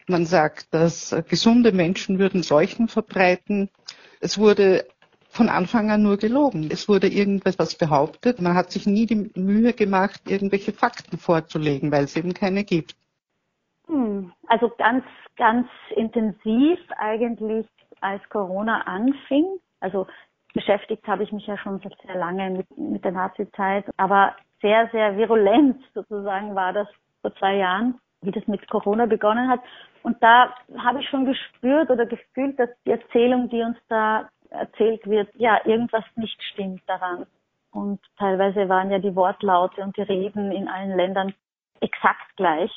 Man 0.06 0.26
sagt, 0.26 0.72
dass 0.72 1.12
gesunde 1.28 1.72
Menschen 1.72 2.20
würden 2.20 2.44
Seuchen 2.44 2.86
verbreiten. 2.86 3.68
Es 4.20 4.38
wurde 4.38 4.86
von 5.30 5.48
Anfang 5.48 5.90
an 5.90 6.04
nur 6.04 6.18
gelogen. 6.18 6.68
Es 6.70 6.88
wurde 6.88 7.08
irgendetwas 7.08 7.74
behauptet. 7.74 8.40
Man 8.40 8.54
hat 8.54 8.70
sich 8.70 8.86
nie 8.86 9.06
die 9.06 9.32
Mühe 9.34 9.72
gemacht, 9.72 10.20
irgendwelche 10.28 10.72
Fakten 10.72 11.18
vorzulegen, 11.18 11.90
weil 11.90 12.04
es 12.04 12.14
eben 12.14 12.32
keine 12.32 12.62
gibt. 12.62 12.94
Hm, 13.87 14.33
also 14.47 14.73
ganz, 14.79 15.05
ganz 15.37 15.68
intensiv 15.94 16.79
eigentlich, 16.97 17.66
als 18.01 18.27
Corona 18.29 18.83
anfing. 18.83 19.59
Also 19.81 20.07
beschäftigt 20.53 21.07
habe 21.07 21.25
ich 21.25 21.33
mich 21.33 21.47
ja 21.47 21.57
schon 21.59 21.81
sehr 21.81 22.16
lange 22.16 22.51
mit, 22.51 22.79
mit 22.79 23.05
der 23.05 23.12
Nazi-Zeit, 23.12 23.87
aber 23.97 24.35
sehr, 24.61 24.88
sehr 24.92 25.16
virulent 25.16 25.83
sozusagen 25.94 26.55
war 26.55 26.73
das 26.73 26.88
vor 27.23 27.35
zwei 27.37 27.57
Jahren, 27.57 27.99
wie 28.23 28.31
das 28.31 28.47
mit 28.47 28.68
Corona 28.68 29.07
begonnen 29.07 29.49
hat. 29.49 29.61
Und 30.03 30.23
da 30.23 30.55
habe 30.79 31.01
ich 31.01 31.09
schon 31.09 31.25
gespürt 31.25 31.90
oder 31.90 32.07
gefühlt, 32.07 32.59
dass 32.59 32.70
die 32.85 32.90
Erzählung, 32.90 33.49
die 33.49 33.62
uns 33.62 33.79
da 33.88 34.29
erzählt 34.51 35.07
wird, 35.07 35.29
ja, 35.35 35.61
irgendwas 35.64 36.05
nicht 36.16 36.40
stimmt 36.42 36.83
daran. 36.87 37.27
Und 37.73 38.01
teilweise 38.18 38.68
waren 38.68 38.90
ja 38.90 38.99
die 38.99 39.16
Wortlaute 39.16 39.83
und 39.83 39.97
die 39.97 40.03
Reden 40.03 40.53
in 40.53 40.68
allen 40.68 40.97
Ländern 40.97 41.35
exakt 41.81 42.37
gleich. 42.37 42.70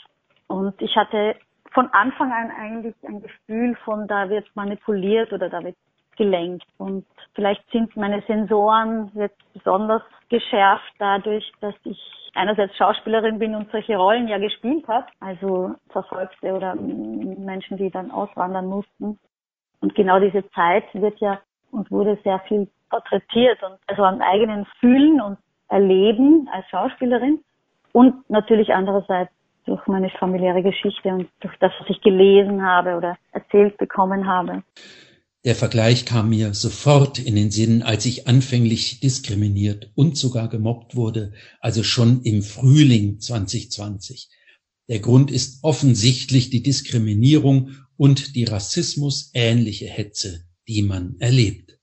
Und 0.48 0.82
ich 0.82 0.96
hatte 0.96 1.36
von 1.72 1.90
Anfang 1.92 2.32
an 2.32 2.52
eigentlich 2.52 2.96
ein 3.04 3.22
Gefühl 3.22 3.76
von, 3.84 4.08
da 4.08 4.30
wird 4.30 4.48
manipuliert 4.56 5.32
oder 5.34 5.50
da 5.50 5.64
wird 5.64 5.76
gelenkt. 6.18 6.66
Und 6.78 7.06
vielleicht 7.36 7.70
sind 7.72 7.96
meine 7.96 8.22
Sensoren 8.24 9.12
jetzt 9.14 9.38
besonders 9.54 10.02
geschärft 10.30 10.92
dadurch, 10.98 11.52
dass 11.62 11.76
ich 11.84 12.00
einerseits 12.34 12.76
Schauspielerin 12.76 13.40
bin 13.40 13.56
und 13.56 13.72
solche 13.72 13.98
Rollen 13.98 14.28
ja 14.28 14.38
gespielt 14.38 14.88
habe, 14.88 15.08
also 15.20 15.76
Verfolgte 15.90 16.54
oder 16.54 16.76
Menschen, 16.76 17.78
die 17.78 17.90
dann 17.90 18.12
auswandern 18.12 18.68
mussten. 18.68 19.20
Und 19.82 19.96
genau 19.96 20.20
diese 20.20 20.50
Zeit 20.52 20.86
wird 20.94 21.20
ja 21.20 21.40
und 21.72 21.92
wurde 21.92 22.18
sehr 22.24 22.40
viel 22.48 22.68
porträtiert 22.90 23.62
und 23.64 23.78
also 23.88 24.04
am 24.04 24.22
eigenen 24.22 24.66
Fühlen 24.80 25.22
und 25.22 25.38
Erleben 25.70 26.48
als 26.52 26.68
Schauspielerin 26.70 27.44
und 27.92 28.30
natürlich 28.30 28.74
andererseits 28.74 29.32
durch 29.68 29.86
meine 29.88 30.10
familiäre 30.10 30.64
Geschichte 30.64 31.10
und 31.10 31.28
durch 31.42 31.54
das, 31.60 31.72
was 31.80 31.90
ich 31.90 32.02
gelesen 32.02 32.64
habe 32.64 32.96
oder 32.96 33.18
erzählt 33.32 33.78
bekommen 33.78 34.26
habe. 34.26 34.64
Der 35.44 35.56
Vergleich 35.56 36.06
kam 36.06 36.30
mir 36.30 36.54
sofort 36.54 37.20
in 37.20 37.36
den 37.36 37.52
Sinn, 37.52 37.84
als 37.84 38.06
ich 38.06 38.28
anfänglich 38.28 39.00
diskriminiert 39.00 39.92
und 39.96 40.18
sogar 40.18 40.50
gemobbt 40.50 40.96
wurde, 40.96 41.34
also 41.60 41.84
schon 41.84 42.22
im 42.24 42.42
Frühling 42.42 43.20
2020. 43.20 44.30
Der 44.90 45.00
Grund 45.00 45.32
ist 45.32 45.64
offensichtlich 45.64 46.50
die 46.50 46.64
Diskriminierung 46.64 47.72
und 47.98 48.36
die 48.36 48.46
rassismusähnliche 48.46 49.86
Hetze, 49.86 50.46
die 50.68 50.82
man 50.82 51.16
erlebt. 51.20 51.78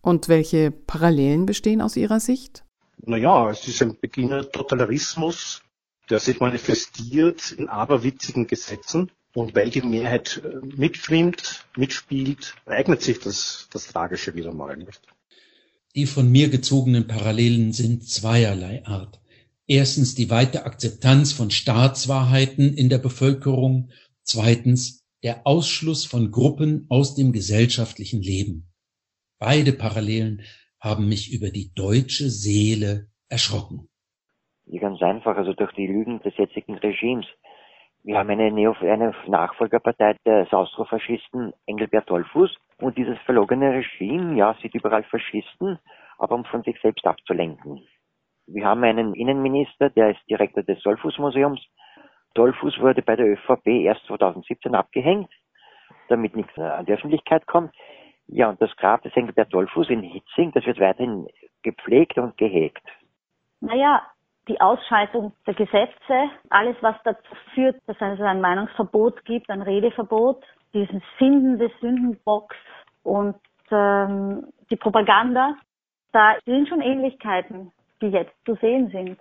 Und 0.00 0.28
welche 0.28 0.70
Parallelen 0.70 1.44
bestehen 1.44 1.82
aus 1.82 1.96
Ihrer 1.96 2.20
Sicht? 2.20 2.64
Naja, 2.98 3.50
es 3.50 3.68
ist 3.68 3.82
ein 3.82 3.96
Beginner 4.00 4.50
Totalitarismus, 4.50 5.62
der 6.10 6.20
sich 6.20 6.40
manifestiert 6.40 7.52
in 7.52 7.68
aberwitzigen 7.68 8.46
Gesetzen. 8.46 9.10
Und 9.34 9.54
weil 9.54 9.70
die 9.70 9.82
Mehrheit 9.82 10.42
äh, 10.42 10.64
mitschwimmt, 10.76 11.66
mitspielt, 11.76 12.54
eignet 12.66 13.02
sich 13.02 13.20
das, 13.20 13.68
das 13.70 13.86
Tragische 13.88 14.34
wieder 14.34 14.52
mal 14.52 14.76
nicht. 14.76 15.00
Die 15.94 16.06
von 16.06 16.30
mir 16.30 16.48
gezogenen 16.48 17.06
Parallelen 17.06 17.72
sind 17.72 18.08
zweierlei 18.08 18.84
Art. 18.86 19.20
Erstens 19.66 20.14
die 20.14 20.30
weite 20.30 20.64
Akzeptanz 20.64 21.32
von 21.32 21.50
Staatswahrheiten 21.50 22.74
in 22.74 22.88
der 22.88 22.98
Bevölkerung. 22.98 23.90
Zweitens 24.22 25.04
der 25.22 25.46
Ausschluss 25.46 26.04
von 26.04 26.30
Gruppen 26.30 26.86
aus 26.88 27.14
dem 27.14 27.32
gesellschaftlichen 27.32 28.22
Leben. 28.22 28.68
Beide 29.38 29.72
Parallelen 29.72 30.42
haben 30.80 31.08
mich 31.08 31.32
über 31.32 31.50
die 31.50 31.72
deutsche 31.74 32.30
Seele 32.30 33.08
erschrocken. 33.28 33.87
Ganz 34.80 35.02
einfach, 35.02 35.36
also 35.36 35.54
durch 35.54 35.72
die 35.72 35.86
Lügen 35.86 36.20
des 36.20 36.36
jetzigen 36.36 36.76
Regimes. 36.76 37.26
Wir 38.04 38.18
haben 38.18 38.30
eine, 38.30 38.50
Neo 38.52 38.74
eine 38.80 39.14
Nachfolgerpartei 39.26 40.16
des 40.24 40.52
Austrofaschisten 40.52 41.52
Engelbert 41.66 42.08
Dollfuß 42.08 42.56
und 42.78 42.96
dieses 42.96 43.18
verlogene 43.20 43.72
Regime, 43.72 44.36
ja, 44.36 44.54
sieht 44.62 44.74
überall 44.74 45.02
Faschisten, 45.04 45.78
aber 46.18 46.34
um 46.34 46.44
von 46.44 46.62
sich 46.62 46.80
selbst 46.80 47.06
abzulenken. 47.06 47.86
Wir 48.46 48.66
haben 48.66 48.84
einen 48.84 49.14
Innenminister, 49.14 49.90
der 49.90 50.10
ist 50.10 50.20
Direktor 50.30 50.62
des 50.62 50.80
Dollfuß-Museums, 50.82 51.60
Dollfuß 52.34 52.78
wurde 52.80 53.02
bei 53.02 53.16
der 53.16 53.26
ÖVP 53.26 53.66
erst 53.84 54.04
2017 54.06 54.74
abgehängt, 54.74 55.30
damit 56.08 56.36
nichts 56.36 56.56
an 56.58 56.86
die 56.86 56.92
Öffentlichkeit 56.92 57.46
kommt. 57.46 57.74
Ja, 58.26 58.48
und 58.48 58.60
das 58.60 58.74
Grab 58.76 59.02
des 59.02 59.16
Engelbert 59.16 59.52
Dollfuß 59.52 59.90
in 59.90 60.02
Hitzing, 60.02 60.52
das 60.52 60.64
wird 60.66 60.78
weiterhin 60.78 61.26
gepflegt 61.62 62.18
und 62.18 62.36
gehegt. 62.36 62.86
Naja, 63.60 64.02
die 64.48 64.60
Ausschaltung 64.60 65.32
der 65.46 65.54
Gesetze, 65.54 66.30
alles 66.50 66.76
was 66.80 66.96
dazu 67.04 67.34
führt, 67.54 67.76
dass 67.86 67.96
es 68.00 68.20
ein 68.20 68.40
Meinungsverbot 68.40 69.24
gibt, 69.24 69.50
ein 69.50 69.62
Redeverbot, 69.62 70.42
dieses 70.72 71.02
Finden 71.18 71.58
des 71.58 71.70
Sündenbocks 71.80 72.56
und 73.02 73.36
ähm, 73.70 74.48
die 74.70 74.76
Propaganda, 74.76 75.54
da 76.12 76.36
sind 76.44 76.68
schon 76.68 76.80
Ähnlichkeiten, 76.80 77.72
die 78.00 78.08
jetzt 78.08 78.34
zu 78.44 78.54
sehen 78.56 78.90
sind. 78.90 79.18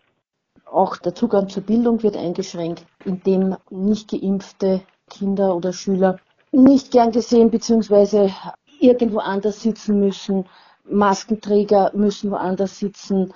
Auch 0.66 0.98
der 0.98 1.16
Zugang 1.16 1.48
zur 1.48 1.64
Bildung 1.64 2.04
wird 2.04 2.18
eingeschränkt, 2.18 2.86
indem 3.06 3.56
nicht 3.70 4.10
geimpfte 4.12 4.82
Kinder 5.10 5.56
oder 5.56 5.72
Schüler 5.72 6.18
nicht 6.52 6.92
gern 6.92 7.12
gesehen 7.12 7.52
bzw. 7.52 8.32
irgendwo 8.80 9.20
anders 9.20 9.62
sitzen 9.62 10.00
müssen. 10.00 10.46
Maskenträger 10.86 11.92
müssen 11.94 12.32
woanders 12.32 12.80
sitzen. 12.80 13.34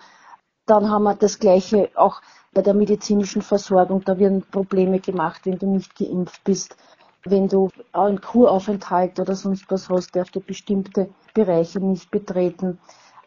Dann 0.65 0.89
haben 0.89 1.03
wir 1.03 1.15
das 1.15 1.39
Gleiche 1.39 1.89
auch 1.95 2.21
bei 2.53 2.61
der 2.61 2.73
medizinischen 2.73 3.41
Versorgung. 3.41 4.03
Da 4.03 4.17
werden 4.19 4.43
Probleme 4.43 4.99
gemacht, 4.99 5.41
wenn 5.45 5.57
du 5.57 5.67
nicht 5.67 5.95
geimpft 5.95 6.43
bist. 6.43 6.75
Wenn 7.23 7.47
du 7.47 7.69
einen 7.93 8.19
Kuraufenthalt 8.19 9.19
oder 9.19 9.35
sonst 9.35 9.65
was 9.69 9.89
hast, 9.89 10.15
darfst 10.15 10.35
du 10.35 10.39
bestimmte 10.39 11.09
Bereiche 11.33 11.79
nicht 11.79 12.09
betreten. 12.09 12.79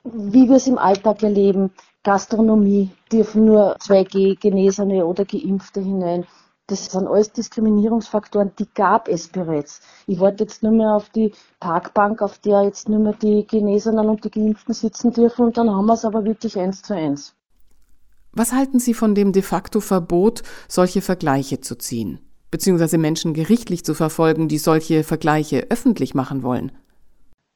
Wie 0.02 0.48
wir 0.48 0.56
es 0.56 0.66
im 0.66 0.78
Alltag 0.78 1.22
erleben, 1.22 1.70
Gastronomie 2.02 2.90
dürfen 3.10 3.46
nur 3.46 3.76
2G-Genesene 3.78 5.06
oder 5.06 5.24
Geimpfte 5.24 5.80
hinein. 5.80 6.26
Das 6.66 6.86
sind 6.86 7.06
alles 7.06 7.30
Diskriminierungsfaktoren, 7.30 8.52
die 8.58 8.66
gab 8.74 9.08
es 9.08 9.28
bereits. 9.28 9.82
Ich 10.06 10.18
warte 10.18 10.44
jetzt 10.44 10.62
nur 10.62 10.72
mehr 10.72 10.94
auf 10.94 11.10
die 11.10 11.32
Parkbank, 11.60 12.22
auf 12.22 12.38
der 12.38 12.62
jetzt 12.62 12.88
nur 12.88 13.00
mehr 13.00 13.12
die 13.12 13.46
Genesenen 13.46 14.08
und 14.08 14.24
die 14.24 14.30
Geimpften 14.30 14.72
sitzen 14.72 15.12
dürfen 15.12 15.44
und 15.44 15.58
dann 15.58 15.68
haben 15.68 15.84
wir 15.84 15.92
es 15.92 16.06
aber 16.06 16.24
wirklich 16.24 16.58
eins 16.58 16.80
zu 16.80 16.94
eins. 16.94 17.34
Was 18.32 18.52
halten 18.52 18.80
Sie 18.80 18.94
von 18.94 19.14
dem 19.14 19.32
de 19.32 19.42
facto 19.42 19.80
Verbot, 19.80 20.42
solche 20.66 21.02
Vergleiche 21.02 21.60
zu 21.60 21.76
ziehen, 21.76 22.20
beziehungsweise 22.50 22.96
Menschen 22.96 23.34
gerichtlich 23.34 23.84
zu 23.84 23.92
verfolgen, 23.92 24.48
die 24.48 24.58
solche 24.58 25.04
Vergleiche 25.04 25.66
öffentlich 25.68 26.14
machen 26.14 26.42
wollen? 26.42 26.72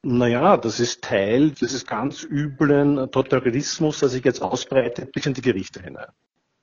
Naja, 0.03 0.55
das 0.55 0.79
ist 0.79 1.01
Teil 1.01 1.49
dieses 1.49 1.85
ganz 1.85 2.23
üblen 2.23 3.11
Totalitarismus, 3.11 3.99
der 3.99 4.09
sich 4.09 4.23
jetzt 4.23 4.41
ausbreitet 4.41 5.11
bis 5.11 5.25
in 5.25 5.33
die 5.33 5.41
Gerichte 5.41 5.81
hinein. 5.81 6.11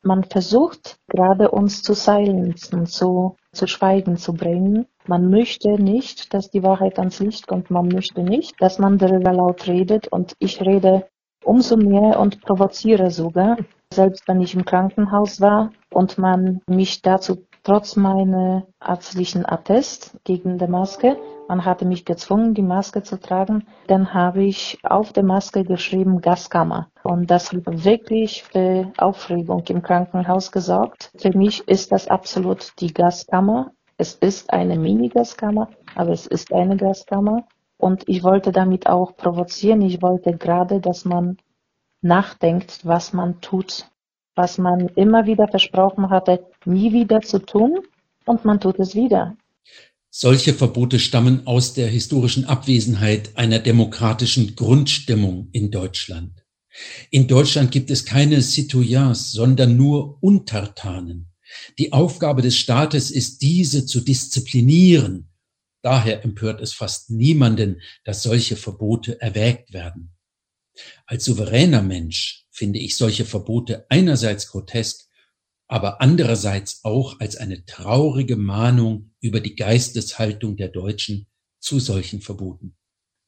Man 0.06 0.22
versucht 0.22 1.00
gerade 1.08 1.50
uns 1.50 1.82
zu 1.82 1.92
silenzen, 1.92 2.86
zu, 2.86 3.34
zu 3.50 3.66
schweigen 3.66 4.16
zu 4.16 4.34
bringen. 4.34 4.86
Man 5.08 5.30
möchte 5.30 5.82
nicht, 5.82 6.32
dass 6.32 6.48
die 6.48 6.62
Wahrheit 6.62 7.00
ans 7.00 7.18
Licht 7.18 7.48
kommt. 7.48 7.72
Man 7.72 7.88
möchte 7.88 8.22
nicht, 8.22 8.54
dass 8.62 8.78
man 8.78 8.98
darüber 8.98 9.32
laut 9.32 9.66
redet. 9.66 10.06
Und 10.06 10.34
ich 10.38 10.60
rede 10.60 11.08
umso 11.42 11.76
mehr 11.76 12.20
und 12.20 12.40
provoziere 12.40 13.10
sogar. 13.10 13.56
Selbst 13.92 14.28
wenn 14.28 14.40
ich 14.40 14.54
im 14.54 14.64
Krankenhaus 14.64 15.40
war 15.40 15.72
und 15.90 16.18
man 16.18 16.60
mich 16.68 17.02
dazu 17.02 17.44
trotz 17.66 17.96
meiner 17.96 18.66
ärztlichen 18.80 19.44
Attest 19.44 20.16
gegen 20.24 20.58
die 20.58 20.66
Maske 20.66 21.16
man 21.48 21.64
hatte 21.64 21.84
mich 21.84 22.04
gezwungen, 22.04 22.54
die 22.54 22.62
Maske 22.62 23.02
zu 23.02 23.20
tragen. 23.20 23.66
Dann 23.86 24.14
habe 24.14 24.42
ich 24.42 24.78
auf 24.82 25.12
der 25.12 25.22
Maske 25.22 25.64
geschrieben 25.64 26.20
Gaskammer. 26.20 26.88
Und 27.02 27.30
das 27.30 27.52
hat 27.52 27.84
wirklich 27.84 28.42
für 28.42 28.92
Aufregung 28.96 29.62
im 29.68 29.82
Krankenhaus 29.82 30.50
gesorgt. 30.50 31.12
Für 31.16 31.36
mich 31.36 31.66
ist 31.68 31.92
das 31.92 32.08
absolut 32.08 32.72
die 32.80 32.92
Gaskammer. 32.92 33.70
Es 33.96 34.14
ist 34.14 34.52
eine 34.52 34.76
Mini-Gaskammer, 34.76 35.68
aber 35.94 36.10
es 36.10 36.26
ist 36.26 36.52
eine 36.52 36.76
Gaskammer. 36.76 37.44
Und 37.78 38.08
ich 38.08 38.24
wollte 38.24 38.52
damit 38.52 38.88
auch 38.88 39.16
provozieren. 39.16 39.82
Ich 39.82 40.02
wollte 40.02 40.36
gerade, 40.36 40.80
dass 40.80 41.04
man 41.04 41.36
nachdenkt, 42.00 42.84
was 42.84 43.12
man 43.12 43.40
tut, 43.40 43.88
was 44.36 44.58
man 44.58 44.88
immer 44.94 45.26
wieder 45.26 45.48
versprochen 45.48 46.10
hatte, 46.10 46.46
nie 46.64 46.92
wieder 46.92 47.22
zu 47.22 47.40
tun. 47.40 47.80
Und 48.26 48.44
man 48.44 48.60
tut 48.60 48.78
es 48.78 48.94
wieder. 48.94 49.36
Solche 50.10 50.54
Verbote 50.54 50.98
stammen 50.98 51.46
aus 51.46 51.74
der 51.74 51.88
historischen 51.88 52.44
Abwesenheit 52.44 53.36
einer 53.36 53.58
demokratischen 53.58 54.56
Grundstimmung 54.56 55.48
in 55.52 55.70
Deutschland. 55.70 56.44
In 57.10 57.26
Deutschland 57.26 57.70
gibt 57.70 57.90
es 57.90 58.04
keine 58.04 58.42
Citoyens, 58.42 59.32
sondern 59.32 59.76
nur 59.76 60.22
Untertanen. 60.22 61.32
Die 61.78 61.92
Aufgabe 61.92 62.42
des 62.42 62.56
Staates 62.56 63.10
ist, 63.10 63.42
diese 63.42 63.86
zu 63.86 64.00
disziplinieren. 64.00 65.28
Daher 65.82 66.24
empört 66.24 66.60
es 66.60 66.72
fast 66.72 67.10
niemanden, 67.10 67.80
dass 68.04 68.22
solche 68.22 68.56
Verbote 68.56 69.20
erwägt 69.20 69.72
werden. 69.72 70.15
Als 71.06 71.24
souveräner 71.24 71.82
Mensch 71.82 72.46
finde 72.50 72.78
ich 72.78 72.96
solche 72.96 73.24
Verbote 73.24 73.86
einerseits 73.88 74.48
grotesk, 74.48 75.06
aber 75.68 76.00
andererseits 76.00 76.84
auch 76.84 77.20
als 77.20 77.36
eine 77.36 77.64
traurige 77.64 78.36
Mahnung 78.36 79.12
über 79.20 79.40
die 79.40 79.56
Geisteshaltung 79.56 80.56
der 80.56 80.68
Deutschen 80.68 81.26
zu 81.58 81.80
solchen 81.80 82.20
Verboten. 82.20 82.76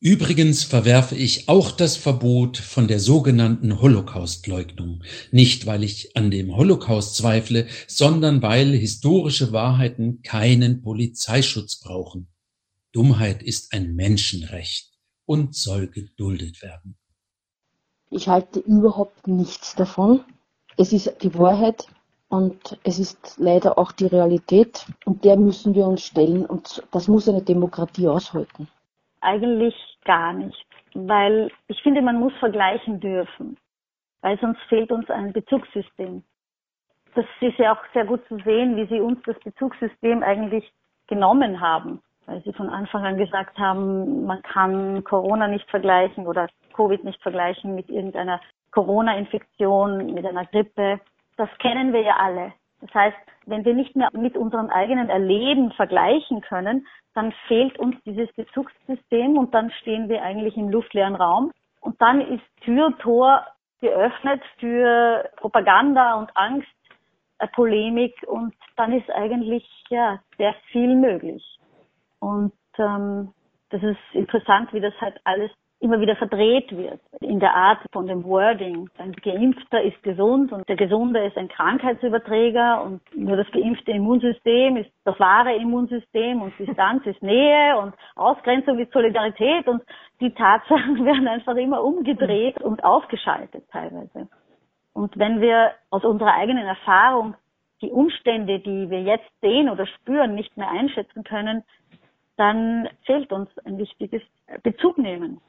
Übrigens 0.01 0.63
verwerfe 0.63 1.17
ich 1.17 1.49
auch 1.49 1.73
das 1.73 1.97
Verbot 1.97 2.57
von 2.57 2.87
der 2.87 3.01
sogenannten 3.01 3.81
Holocaustleugnung, 3.81 5.03
nicht 5.33 5.67
weil 5.67 5.83
ich 5.83 6.17
an 6.17 6.31
dem 6.31 6.55
Holocaust 6.55 7.17
zweifle, 7.17 7.67
sondern 7.89 8.41
weil 8.41 8.77
historische 8.77 9.51
Wahrheiten 9.51 10.23
keinen 10.23 10.83
Polizeischutz 10.83 11.81
brauchen. 11.81 12.29
Dummheit 12.93 13.43
ist 13.43 13.73
ein 13.73 13.97
Menschenrecht 13.97 14.93
und 15.25 15.57
soll 15.57 15.89
geduldet 15.89 16.63
werden. 16.63 16.98
Ich 18.11 18.29
halte 18.29 18.61
überhaupt 18.61 19.27
nichts 19.27 19.75
davon. 19.75 20.25
Es 20.77 20.92
ist 20.92 21.23
die 21.23 21.37
Wahrheit 21.38 21.87
und 22.29 22.79
es 22.85 22.99
ist 22.99 23.38
leider 23.38 23.79
auch 23.79 23.92
die 23.92 24.07
Realität 24.07 24.87
und 25.05 25.25
der 25.25 25.37
müssen 25.37 25.75
wir 25.75 25.87
uns 25.87 26.05
stellen 26.05 26.47
und 26.47 26.83
das 26.92 27.09
muss 27.09 27.29
eine 27.29 27.42
Demokratie 27.42 28.09
aushalten. 28.09 28.68
Eigentlich 29.21 29.75
gar 30.05 30.33
nicht, 30.33 30.66
weil 30.94 31.51
ich 31.66 31.83
finde, 31.83 32.03
man 32.03 32.18
muss 32.18 32.33
vergleichen 32.38 33.01
dürfen, 33.01 33.57
weil 34.21 34.38
sonst 34.40 34.61
fehlt 34.68 34.90
uns 34.92 35.11
ein 35.11 35.33
Bezugssystem. 35.33 36.23
Das 37.14 37.27
ist 37.40 37.59
ja 37.59 37.75
auch 37.75 37.83
sehr 37.92 38.05
gut 38.05 38.21
zu 38.29 38.37
sehen, 38.44 38.77
wie 38.77 38.87
Sie 38.87 39.01
uns 39.01 39.18
das 39.27 39.38
Bezugssystem 39.40 40.23
eigentlich 40.23 40.71
genommen 41.09 41.61
haben, 41.61 42.01
weil 42.29 42.43
Sie 42.43 42.53
von 42.53 42.69
Anfang 42.69 43.05
an 43.05 43.17
gesagt 43.17 43.59
haben, 43.59 44.27
man 44.27 44.43
kann 44.43 45.03
Corona 45.03 45.49
nicht 45.49 45.69
vergleichen 45.71 46.27
oder 46.27 46.49
Covid 46.75 47.03
nicht 47.03 47.21
vergleichen 47.23 47.75
mit 47.75 47.88
irgendeiner 47.88 48.41
Corona-Infektion, 48.71 50.14
mit 50.14 50.25
einer 50.25 50.45
Grippe 50.47 51.01
das 51.38 51.49
kennen 51.59 51.93
wir 51.93 52.03
ja 52.03 52.17
alle. 52.17 52.53
Das 52.81 52.93
heißt, 52.93 53.17
wenn 53.47 53.64
wir 53.64 53.75
nicht 53.75 53.97
mehr 53.97 54.09
mit 54.12 54.37
unserem 54.37 54.69
eigenen 54.69 55.09
Erleben 55.09 55.73
vergleichen 55.73 56.43
können, 56.43 56.87
dann 57.14 57.33
fehlt 57.47 57.79
uns 57.79 57.97
dieses 58.05 58.31
Bezugssystem 58.35 59.38
und 59.38 59.55
dann 59.55 59.71
stehen 59.81 60.09
wir 60.09 60.23
eigentlich 60.23 60.57
im 60.57 60.69
luftleeren 60.69 61.14
Raum. 61.14 61.53
Und 61.81 62.01
dann 62.03 62.21
ist 62.21 62.43
Tür, 62.62 62.97
Tor 62.99 63.47
geöffnet 63.81 64.43
für 64.59 65.31
Propaganda 65.37 66.14
und 66.17 66.37
Angst, 66.37 66.69
äh, 67.38 67.47
Polemik 67.49 68.14
und 68.27 68.55
dann 68.77 68.93
ist 68.93 69.11
eigentlich 69.11 69.64
ja 69.88 70.19
sehr 70.37 70.55
viel 70.73 70.95
möglich. 70.95 71.58
Und 72.20 72.52
ähm, 72.78 73.33
das 73.70 73.83
ist 73.83 73.98
interessant, 74.12 74.72
wie 74.72 74.81
das 74.81 74.94
halt 75.00 75.20
alles 75.24 75.50
immer 75.81 76.00
wieder 76.00 76.16
verdreht 76.16 76.76
wird 76.76 77.00
in 77.20 77.38
der 77.38 77.54
Art 77.54 77.78
von 77.92 78.07
dem 78.07 78.24
Wording. 78.24 78.90
Ein 78.98 79.12
Geimpfter 79.12 79.81
ist 79.83 80.02
gesund 80.02 80.50
und 80.52 80.68
der 80.68 80.76
Gesunde 80.76 81.24
ist 81.24 81.37
ein 81.37 81.48
Krankheitsüberträger 81.48 82.83
und 82.83 83.00
nur 83.14 83.37
das 83.37 83.48
geimpfte 83.52 83.92
Immunsystem 83.92 84.76
ist 84.76 84.90
das 85.04 85.18
wahre 85.20 85.54
Immunsystem 85.54 86.42
und 86.42 86.52
Distanz 86.59 87.07
ist 87.07 87.22
Nähe 87.22 87.78
und 87.78 87.94
Ausgrenzung 88.16 88.78
ist 88.81 88.92
Solidarität 88.92 89.68
und 89.68 89.83
die 90.20 90.35
Tatsachen 90.35 91.04
werden 91.04 91.28
einfach 91.28 91.54
immer 91.54 91.83
umgedreht 91.85 92.61
und 92.61 92.83
aufgeschaltet 92.83 93.64
teilweise. 93.70 94.28
Und 94.94 95.16
wenn 95.16 95.40
wir 95.40 95.72
aus 95.90 96.04
unserer 96.04 96.35
eigenen 96.35 96.66
Erfahrung 96.66 97.37
die 97.81 97.90
Umstände, 97.90 98.59
die 98.59 98.90
wir 98.90 99.02
jetzt 99.02 99.31
sehen 99.40 99.68
oder 99.68 99.87
spüren, 99.87 100.35
nicht 100.35 100.57
mehr 100.57 100.68
einschätzen 100.68 101.22
können, 101.22 101.62
dann 102.38 102.88
fehlt 103.05 103.33
uns 103.33 103.51
ein 103.64 103.79
wichtiges 103.79 104.22
Bezugnehmen. 104.62 105.40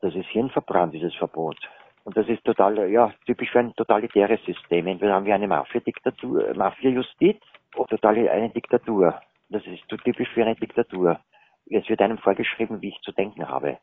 Das 0.00 0.14
ist 0.14 0.28
hirnverbrannt, 0.28 0.94
dieses 0.94 1.14
Verbot. 1.16 1.58
Und 2.04 2.16
das 2.16 2.26
ist 2.28 2.44
total, 2.44 2.90
ja, 2.90 3.12
typisch 3.26 3.50
für 3.50 3.58
ein 3.58 3.74
totalitäres 3.74 4.40
System. 4.46 4.86
Entweder 4.86 5.14
haben 5.14 5.26
wir 5.26 5.34
eine 5.34 5.48
Mafia-Diktatur, 5.48 6.48
äh, 6.48 6.54
Mafia-Justiz 6.54 7.38
oder 7.76 7.88
total 7.88 8.28
eine 8.28 8.48
Diktatur. 8.48 9.20
Das 9.50 9.62
ist 9.66 9.86
typisch 9.88 10.28
für 10.30 10.42
eine 10.42 10.54
Diktatur. 10.54 11.20
Es 11.66 11.88
wird 11.88 12.00
einem 12.00 12.18
vorgeschrieben, 12.18 12.80
wie 12.80 12.88
ich 12.88 13.00
zu 13.02 13.12
denken 13.12 13.46
habe. 13.46 13.78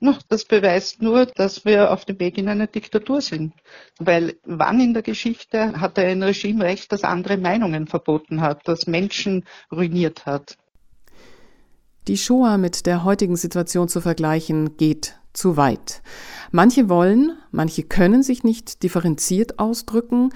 No, 0.00 0.14
das 0.28 0.44
beweist 0.44 1.02
nur, 1.02 1.26
dass 1.26 1.64
wir 1.64 1.92
auf 1.92 2.04
dem 2.04 2.18
Weg 2.18 2.38
in 2.38 2.48
eine 2.48 2.66
Diktatur 2.66 3.20
sind. 3.20 3.52
Weil 3.98 4.36
wann 4.44 4.80
in 4.80 4.94
der 4.94 5.02
Geschichte 5.02 5.80
hat 5.80 5.98
ein 5.98 6.22
Regime 6.22 6.64
recht, 6.64 6.92
das 6.92 7.04
andere 7.04 7.36
Meinungen 7.36 7.86
verboten 7.86 8.40
hat, 8.40 8.66
das 8.66 8.86
Menschen 8.86 9.44
ruiniert 9.70 10.24
hat? 10.24 10.56
Die 12.08 12.16
Shoah 12.16 12.56
mit 12.56 12.86
der 12.86 13.04
heutigen 13.04 13.36
Situation 13.36 13.88
zu 13.88 14.00
vergleichen, 14.00 14.76
geht 14.76 15.16
zu 15.32 15.56
weit. 15.56 16.02
Manche 16.50 16.88
wollen, 16.88 17.36
manche 17.50 17.82
können 17.82 18.22
sich 18.22 18.42
nicht 18.42 18.82
differenziert 18.82 19.58
ausdrücken. 19.58 20.30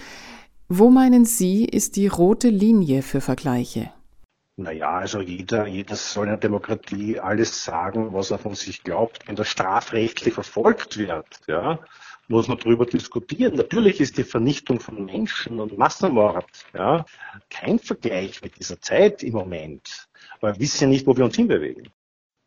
Wo 0.69 0.91
meinen 0.91 1.25
Sie, 1.25 1.65
ist 1.65 1.97
die 1.97 2.07
rote 2.07 2.49
Linie 2.49 3.03
für 3.03 3.21
Vergleiche? 3.21 3.91
Naja, 4.57 4.91
also 4.91 5.21
jeder, 5.21 5.67
jeder 5.67 5.97
soll 5.97 6.27
in 6.27 6.31
der 6.31 6.39
Demokratie 6.39 7.19
alles 7.19 7.65
sagen, 7.65 8.13
was 8.13 8.31
er 8.31 8.39
von 8.39 8.55
sich 8.55 8.85
glaubt. 8.85 9.27
Wenn 9.27 9.35
das 9.35 9.49
strafrechtlich 9.49 10.35
verfolgt 10.35 10.97
wird, 10.97 11.27
ja, 11.49 11.81
muss 12.29 12.47
man 12.47 12.59
darüber 12.59 12.87
diskutieren. 12.87 13.57
Natürlich 13.57 14.01
ist 14.01 14.17
die 14.17 14.23
Vernichtung 14.23 14.79
von 14.79 15.05
Menschen 15.05 15.59
und 15.59 15.77
Massenmord 15.77 16.47
ja, 16.73 17.05
kein 17.51 17.81
Vergleich 17.81 18.43
mit 18.43 18.59
dieser 18.59 18.81
Zeit 18.81 19.25
im 19.25 19.33
Moment, 19.33 20.09
weil 20.45 20.55
wir 20.55 20.61
wissen 20.61 20.91
nicht, 20.91 21.07
wo 21.07 21.17
wir 21.17 21.25
uns 21.25 21.37
hinbewegen. 21.37 21.89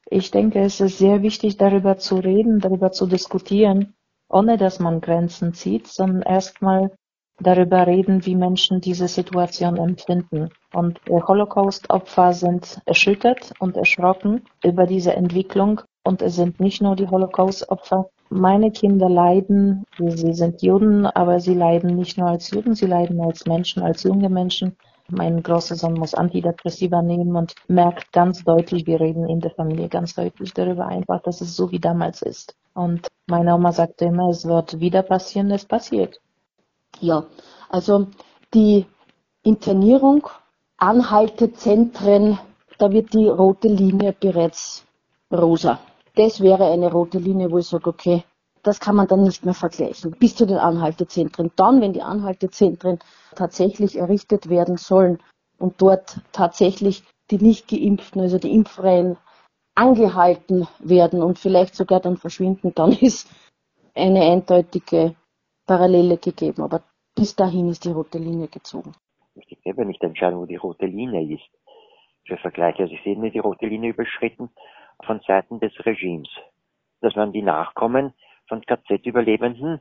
Ich 0.10 0.32
denke, 0.32 0.62
es 0.62 0.80
ist 0.80 1.00
sehr 1.00 1.22
wichtig, 1.24 1.58
darüber 1.58 1.98
zu 1.98 2.16
reden, 2.16 2.60
darüber 2.60 2.92
zu 2.92 3.08
diskutieren, 3.08 3.96
ohne 4.30 4.58
dass 4.58 4.80
man 4.80 5.02
Grenzen 5.02 5.54
zieht, 5.54 5.88
sondern 5.88 6.22
erstmal 6.22 6.92
darüber 7.40 7.86
reden, 7.86 8.26
wie 8.26 8.36
Menschen 8.36 8.82
diese 8.82 9.08
Situation 9.08 9.78
empfinden. 9.78 10.50
Und 10.74 11.02
Holocaust-Opfer 11.10 12.34
sind 12.34 12.80
erschüttert 12.86 13.54
und 13.60 13.76
erschrocken 13.76 14.44
über 14.64 14.86
diese 14.86 15.14
Entwicklung. 15.14 15.82
Und 16.04 16.22
es 16.22 16.36
sind 16.36 16.60
nicht 16.60 16.82
nur 16.82 16.96
die 16.96 17.08
Holocaust-Opfer. 17.08 18.10
Meine 18.30 18.72
Kinder 18.72 19.10
leiden, 19.10 19.86
sie 19.98 20.34
sind 20.34 20.62
Juden, 20.62 21.06
aber 21.06 21.40
sie 21.40 21.54
leiden 21.54 21.96
nicht 21.96 22.18
nur 22.18 22.30
als 22.30 22.52
Juden, 22.52 22.76
sie 22.76 22.86
leiden 22.86 23.20
als 23.22 23.46
Menschen, 23.46 23.84
als 23.84 24.04
junge 24.04 24.30
Menschen. 24.30 24.78
Mein 25.10 25.42
großer 25.42 25.76
Sohn 25.76 25.94
muss 25.94 26.14
Antidepressiva 26.14 27.02
nehmen 27.02 27.36
und 27.36 27.56
merkt 27.68 28.12
ganz 28.12 28.44
deutlich, 28.44 28.86
wir 28.86 29.00
reden 29.00 29.28
in 29.30 29.40
der 29.40 29.52
Familie 29.52 29.88
ganz 29.88 30.16
deutlich 30.16 30.54
darüber 30.54 30.86
einfach, 30.88 31.22
dass 31.22 31.40
es 31.40 31.56
so 31.56 31.72
wie 31.72 31.80
damals 31.80 32.22
ist. 32.22 32.56
Und 32.74 33.08
meine 33.26 33.56
Oma 33.56 33.72
sagte 33.72 34.06
immer, 34.06 34.30
es 34.30 34.46
wird 34.46 34.80
wieder 34.80 35.04
passieren, 35.04 35.50
es 35.52 35.66
passiert. 35.66 36.20
Ja, 37.00 37.26
also 37.70 38.08
die 38.54 38.86
Internierung, 39.44 40.28
Anhaltezentren, 40.78 42.38
da 42.78 42.92
wird 42.92 43.14
die 43.14 43.28
rote 43.28 43.70
Linie 43.70 44.14
bereits 44.14 44.86
rosa. 45.32 45.80
Das 46.16 46.42
wäre 46.42 46.66
eine 46.72 46.92
rote 46.92 47.18
Linie, 47.18 47.50
wo 47.50 47.60
ich 47.60 47.68
sage, 47.68 47.90
okay, 47.90 48.24
das 48.68 48.80
kann 48.82 48.96
man 48.96 49.08
dann 49.08 49.24
nicht 49.24 49.46
mehr 49.46 49.54
vergleichen, 49.54 50.12
bis 50.12 50.36
zu 50.36 50.46
den 50.46 50.58
Anhaltezentren. 50.58 51.52
Dann, 51.56 51.82
wenn 51.82 51.94
die 51.94 52.02
Anhaltezentren 52.02 53.00
tatsächlich 53.36 53.98
errichtet 53.98 54.50
werden 54.50 54.78
sollen 54.78 55.20
und 55.58 55.82
dort 55.82 56.20
tatsächlich 56.34 57.04
die 57.32 57.38
nicht 57.38 57.70
geimpften, 57.70 58.22
also 58.22 58.38
die 58.38 58.54
Impfreien 58.54 59.18
angehalten 59.76 60.68
werden 60.80 61.22
und 61.22 61.40
vielleicht 61.40 61.76
sogar 61.76 62.02
dann 62.02 62.18
verschwinden, 62.18 62.74
dann 62.76 62.92
ist 63.02 63.32
eine 63.96 64.22
eindeutige 64.22 65.16
Parallele 65.66 66.18
gegeben. 66.18 66.62
Aber 66.62 66.84
bis 67.16 67.36
dahin 67.36 67.70
ist 67.70 67.86
die 67.86 67.92
rote 67.92 68.18
Linie 68.18 68.48
gezogen. 68.50 68.94
Ich 69.30 69.36
möchte 69.36 69.58
selber 69.64 69.86
nicht 69.86 70.04
entscheiden, 70.04 70.40
wo 70.40 70.46
die 70.46 70.56
rote 70.56 70.86
Linie 70.86 71.36
ist. 71.36 71.50
Für 72.26 72.38
Vergleiche, 72.38 72.84
also 72.84 72.94
ich 72.94 73.02
sehe 73.04 73.18
nur 73.18 73.30
die 73.30 73.40
rote 73.40 73.66
Linie 73.66 73.92
überschritten 73.92 74.50
von 75.06 75.22
Seiten 75.26 75.62
des 75.62 75.72
Regimes. 75.86 76.28
Dass 77.00 77.16
man 77.16 77.32
die 77.32 77.44
Nachkommen 77.44 78.14
von 78.48 78.62
KZ-Überlebenden, 78.62 79.80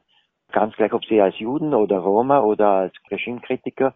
ganz 0.52 0.74
gleich 0.76 0.92
ob 0.92 1.04
sie 1.04 1.20
als 1.20 1.38
Juden 1.38 1.74
oder 1.74 1.98
Roma 1.98 2.40
oder 2.40 2.68
als 2.68 2.94
Regimekritiker, 3.10 3.94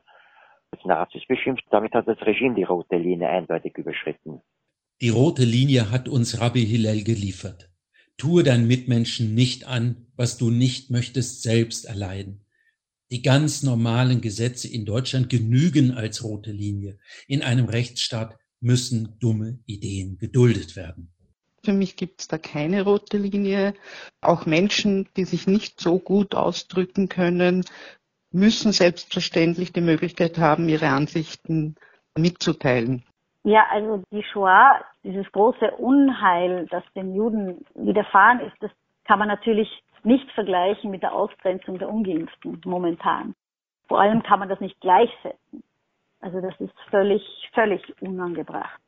als 0.70 0.84
Nazis 0.84 1.22
beschimpft, 1.26 1.64
damit 1.70 1.92
hat 1.94 2.06
das 2.06 2.20
Regime 2.22 2.54
die 2.54 2.62
rote 2.62 2.96
Linie 2.96 3.28
eindeutig 3.28 3.76
überschritten. 3.76 4.40
Die 5.00 5.08
rote 5.08 5.44
Linie 5.44 5.90
hat 5.90 6.08
uns 6.08 6.40
Rabbi 6.40 6.64
Hillel 6.64 7.02
geliefert. 7.04 7.70
Tue 8.18 8.42
deinen 8.42 8.68
Mitmenschen 8.68 9.34
nicht 9.34 9.66
an, 9.66 10.06
was 10.14 10.36
du 10.36 10.50
nicht 10.50 10.90
möchtest 10.90 11.42
selbst 11.42 11.86
erleiden. 11.86 12.44
Die 13.10 13.22
ganz 13.22 13.62
normalen 13.62 14.20
Gesetze 14.20 14.68
in 14.68 14.84
Deutschland 14.84 15.30
genügen 15.30 15.92
als 15.92 16.22
rote 16.22 16.52
Linie. 16.52 16.98
In 17.26 17.42
einem 17.42 17.66
Rechtsstaat 17.66 18.36
müssen 18.60 19.16
dumme 19.18 19.58
Ideen 19.66 20.18
geduldet 20.18 20.76
werden. 20.76 21.12
Für 21.64 21.72
mich 21.72 21.96
gibt 21.96 22.20
es 22.22 22.28
da 22.28 22.38
keine 22.38 22.84
rote 22.84 23.18
Linie. 23.18 23.74
Auch 24.20 24.46
Menschen, 24.46 25.08
die 25.16 25.24
sich 25.24 25.46
nicht 25.46 25.80
so 25.80 25.98
gut 25.98 26.34
ausdrücken 26.34 27.08
können, 27.08 27.64
müssen 28.32 28.72
selbstverständlich 28.72 29.72
die 29.72 29.80
Möglichkeit 29.80 30.38
haben, 30.38 30.68
ihre 30.68 30.88
Ansichten 30.88 31.76
mitzuteilen. 32.16 33.04
Ja, 33.42 33.66
also 33.70 34.02
die 34.10 34.22
Shoah, 34.22 34.84
dieses 35.02 35.30
große 35.32 35.70
Unheil, 35.72 36.66
das 36.70 36.84
den 36.94 37.14
Juden 37.14 37.64
widerfahren 37.74 38.40
ist, 38.40 38.56
das 38.60 38.70
kann 39.04 39.18
man 39.18 39.28
natürlich 39.28 39.68
nicht 40.02 40.30
vergleichen 40.32 40.90
mit 40.90 41.02
der 41.02 41.12
Ausgrenzung 41.12 41.78
der 41.78 41.88
Ungeimpften 41.88 42.60
momentan. 42.64 43.34
Vor 43.88 44.00
allem 44.00 44.22
kann 44.22 44.38
man 44.38 44.48
das 44.48 44.60
nicht 44.60 44.80
gleichsetzen. 44.80 45.62
Also 46.20 46.40
das 46.40 46.54
ist 46.60 46.74
völlig, 46.90 47.22
völlig 47.54 47.82
unangebracht. 48.02 48.80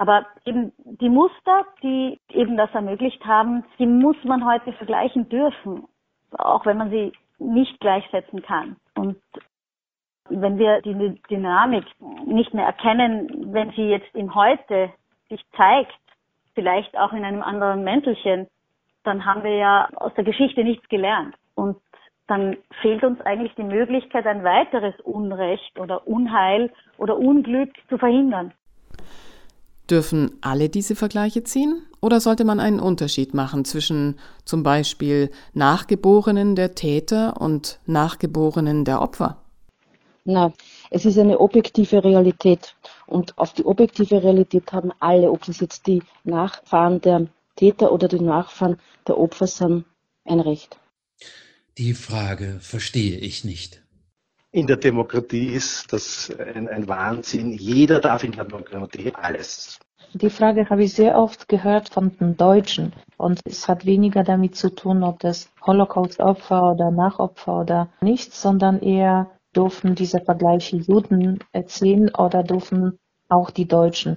Aber 0.00 0.24
eben 0.46 0.72
die 0.78 1.10
Muster, 1.10 1.66
die 1.82 2.18
eben 2.30 2.56
das 2.56 2.70
ermöglicht 2.72 3.22
haben, 3.26 3.64
die 3.78 3.86
muss 3.86 4.16
man 4.24 4.46
heute 4.46 4.72
vergleichen 4.72 5.28
dürfen, 5.28 5.84
auch 6.38 6.64
wenn 6.64 6.78
man 6.78 6.88
sie 6.88 7.12
nicht 7.38 7.78
gleichsetzen 7.80 8.40
kann. 8.40 8.76
Und 8.94 9.20
wenn 10.30 10.56
wir 10.58 10.80
die 10.80 11.20
Dynamik 11.28 11.84
nicht 12.24 12.54
mehr 12.54 12.64
erkennen, 12.64 13.52
wenn 13.52 13.72
sie 13.72 13.90
jetzt 13.90 14.14
im 14.14 14.34
Heute 14.34 14.90
sich 15.28 15.44
zeigt, 15.54 15.92
vielleicht 16.54 16.96
auch 16.96 17.12
in 17.12 17.22
einem 17.22 17.42
anderen 17.42 17.84
Mäntelchen, 17.84 18.48
dann 19.04 19.26
haben 19.26 19.42
wir 19.42 19.56
ja 19.56 19.86
aus 19.96 20.14
der 20.14 20.24
Geschichte 20.24 20.64
nichts 20.64 20.88
gelernt. 20.88 21.34
Und 21.54 21.76
dann 22.26 22.56
fehlt 22.80 23.04
uns 23.04 23.20
eigentlich 23.20 23.54
die 23.56 23.64
Möglichkeit, 23.64 24.26
ein 24.26 24.44
weiteres 24.44 24.98
Unrecht 25.00 25.78
oder 25.78 26.08
Unheil 26.08 26.72
oder 26.96 27.18
Unglück 27.18 27.74
zu 27.90 27.98
verhindern. 27.98 28.54
Dürfen 29.90 30.36
alle 30.40 30.68
diese 30.68 30.94
Vergleiche 30.94 31.42
ziehen? 31.42 31.82
Oder 32.00 32.20
sollte 32.20 32.44
man 32.44 32.60
einen 32.60 32.80
Unterschied 32.80 33.34
machen 33.34 33.64
zwischen 33.64 34.18
zum 34.44 34.62
Beispiel 34.62 35.30
Nachgeborenen 35.52 36.54
der 36.54 36.74
Täter 36.74 37.40
und 37.40 37.80
Nachgeborenen 37.86 38.84
der 38.84 39.02
Opfer? 39.02 39.36
Na, 40.24 40.52
es 40.90 41.04
ist 41.04 41.18
eine 41.18 41.40
objektive 41.40 42.04
Realität. 42.04 42.76
Und 43.06 43.36
auf 43.36 43.52
die 43.52 43.64
objektive 43.64 44.22
Realität 44.22 44.72
haben 44.72 44.92
alle, 45.00 45.30
ob 45.30 45.48
es 45.48 45.60
jetzt 45.60 45.86
die 45.86 46.02
Nachfahren 46.24 47.00
der 47.00 47.26
Täter 47.56 47.90
oder 47.90 48.06
die 48.06 48.20
Nachfahren 48.20 48.76
der 49.08 49.18
Opfer 49.18 49.46
sind, 49.46 49.84
ein 50.24 50.40
Recht. 50.40 50.78
Die 51.78 51.94
Frage 51.94 52.58
verstehe 52.60 53.18
ich 53.18 53.44
nicht. 53.44 53.82
In 54.52 54.66
der 54.66 54.78
Demokratie 54.78 55.46
ist 55.54 55.92
das 55.92 56.32
ein, 56.54 56.66
ein 56.68 56.88
Wahnsinn. 56.88 57.52
Jeder 57.52 58.00
darf 58.00 58.24
in 58.24 58.32
der 58.32 58.44
Demokratie 58.44 59.12
alles. 59.14 59.78
Die 60.12 60.28
Frage 60.28 60.68
habe 60.68 60.82
ich 60.82 60.92
sehr 60.92 61.16
oft 61.16 61.48
gehört 61.48 61.90
von 61.90 62.16
den 62.18 62.36
Deutschen. 62.36 62.92
Und 63.16 63.40
es 63.44 63.68
hat 63.68 63.86
weniger 63.86 64.24
damit 64.24 64.56
zu 64.56 64.74
tun, 64.74 65.04
ob 65.04 65.20
das 65.20 65.52
Holocaust-Opfer 65.64 66.72
oder 66.72 66.90
Nachopfer 66.90 67.60
oder 67.60 67.88
nichts, 68.00 68.42
sondern 68.42 68.80
eher 68.80 69.30
dürfen 69.54 69.94
diese 69.94 70.20
Vergleiche 70.20 70.78
Juden 70.78 71.38
erzählen 71.52 72.12
oder 72.12 72.42
dürfen 72.42 72.98
auch 73.28 73.50
die 73.50 73.68
Deutschen. 73.68 74.16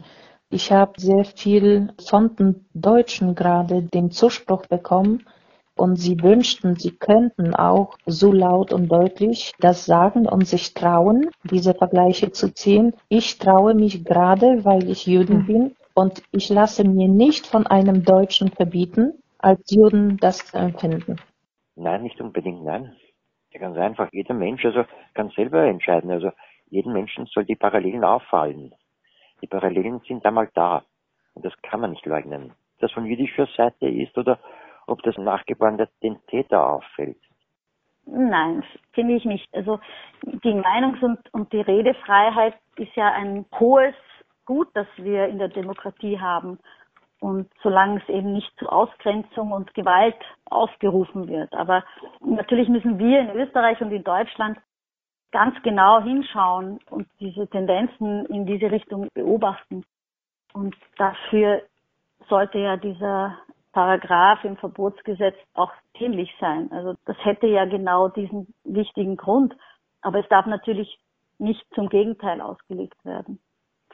Ich 0.49 0.71
habe 0.71 0.99
sehr 0.99 1.25
viel 1.25 1.93
von 2.07 2.35
den 2.35 2.65
Deutschen 2.73 3.35
gerade 3.35 3.83
den 3.83 4.09
Zuspruch 4.09 4.65
bekommen, 4.65 5.25
und 5.75 5.95
sie 5.95 6.21
wünschten, 6.21 6.75
sie 6.75 6.91
könnten 6.91 7.55
auch 7.55 7.97
so 8.05 8.31
laut 8.31 8.73
und 8.73 8.89
deutlich 8.91 9.53
das 9.59 9.85
sagen 9.85 10.27
und 10.27 10.47
sich 10.47 10.73
trauen, 10.73 11.29
diese 11.43 11.73
Vergleiche 11.73 12.31
zu 12.31 12.53
ziehen. 12.53 12.93
Ich 13.09 13.37
traue 13.39 13.73
mich 13.73 14.05
gerade, 14.05 14.63
weil 14.65 14.89
ich 14.89 15.07
Juden 15.07 15.39
hm. 15.39 15.45
bin 15.45 15.75
und 15.93 16.23
ich 16.31 16.49
lasse 16.49 16.83
mir 16.83 17.07
nicht 17.07 17.47
von 17.47 17.67
einem 17.67 18.03
Deutschen 18.03 18.49
verbieten, 18.49 19.13
als 19.39 19.71
Juden 19.71 20.17
das 20.17 20.45
zu 20.45 20.57
empfinden. 20.57 21.17
Nein, 21.75 22.03
nicht 22.03 22.19
unbedingt, 22.21 22.63
nein. 22.63 22.95
Ja, 23.51 23.59
ganz 23.59 23.77
einfach. 23.77 24.09
Jeder 24.11 24.33
Mensch 24.33 24.63
also 24.65 24.85
kann 25.13 25.29
selber 25.35 25.63
entscheiden. 25.65 26.09
Also 26.11 26.31
jedem 26.69 26.93
Menschen 26.93 27.25
soll 27.27 27.45
die 27.45 27.55
Parallelen 27.55 28.03
auffallen. 28.03 28.73
Die 29.41 29.47
Parallelen 29.47 30.01
sind 30.07 30.25
einmal 30.25 30.49
da. 30.53 30.83
Und 31.33 31.45
das 31.45 31.53
kann 31.61 31.81
man 31.81 31.91
nicht 31.91 32.05
leugnen. 32.05 32.53
Das 32.79 32.91
von 32.91 33.05
jüdischer 33.05 33.47
Seite 33.55 33.87
ist 33.87 34.17
oder 34.17 34.39
ob 34.87 35.01
das 35.03 35.17
Nachgeborene 35.17 35.87
den 36.01 36.17
Täter 36.27 36.67
auffällt. 36.67 37.17
Nein, 38.05 38.63
finde 38.91 39.15
ich 39.15 39.25
nicht. 39.25 39.47
Also 39.53 39.79
die 40.23 40.53
Meinungs- 40.53 41.03
und, 41.03 41.19
und 41.33 41.53
die 41.53 41.61
Redefreiheit 41.61 42.55
ist 42.77 42.95
ja 42.95 43.11
ein 43.11 43.45
hohes 43.59 43.95
Gut, 44.45 44.67
das 44.73 44.87
wir 44.97 45.27
in 45.27 45.39
der 45.39 45.47
Demokratie 45.47 46.19
haben. 46.19 46.59
Und 47.21 47.49
solange 47.61 48.01
es 48.01 48.09
eben 48.09 48.33
nicht 48.33 48.51
zu 48.59 48.67
Ausgrenzung 48.67 49.53
und 49.53 49.73
Gewalt 49.73 50.17
aufgerufen 50.49 51.29
wird. 51.29 51.53
Aber 51.53 51.85
natürlich 52.19 52.67
müssen 52.67 52.99
wir 52.99 53.21
in 53.21 53.29
Österreich 53.29 53.79
und 53.79 53.91
in 53.91 54.03
Deutschland 54.03 54.57
ganz 55.31 55.55
genau 55.63 56.01
hinschauen 56.01 56.79
und 56.89 57.07
diese 57.21 57.47
Tendenzen 57.47 58.25
in 58.25 58.45
diese 58.45 58.69
Richtung 58.69 59.07
beobachten. 59.13 59.85
Und 60.51 60.75
dafür 60.97 61.61
sollte 62.27 62.59
ja 62.59 62.75
dieser 62.75 63.37
Paragraph 63.73 64.43
im 64.43 64.55
Verbotsgesetz 64.55 65.35
auch 65.55 65.71
dienlich 65.99 66.33
sein. 66.39 66.71
Also 66.71 66.95
das 67.05 67.17
hätte 67.23 67.47
ja 67.47 67.65
genau 67.65 68.07
diesen 68.07 68.53
wichtigen 68.63 69.17
Grund. 69.17 69.53
Aber 70.01 70.19
es 70.19 70.29
darf 70.29 70.45
natürlich 70.45 70.99
nicht 71.39 71.65
zum 71.73 71.89
Gegenteil 71.89 72.39
ausgelegt 72.39 73.03
werden. 73.03 73.39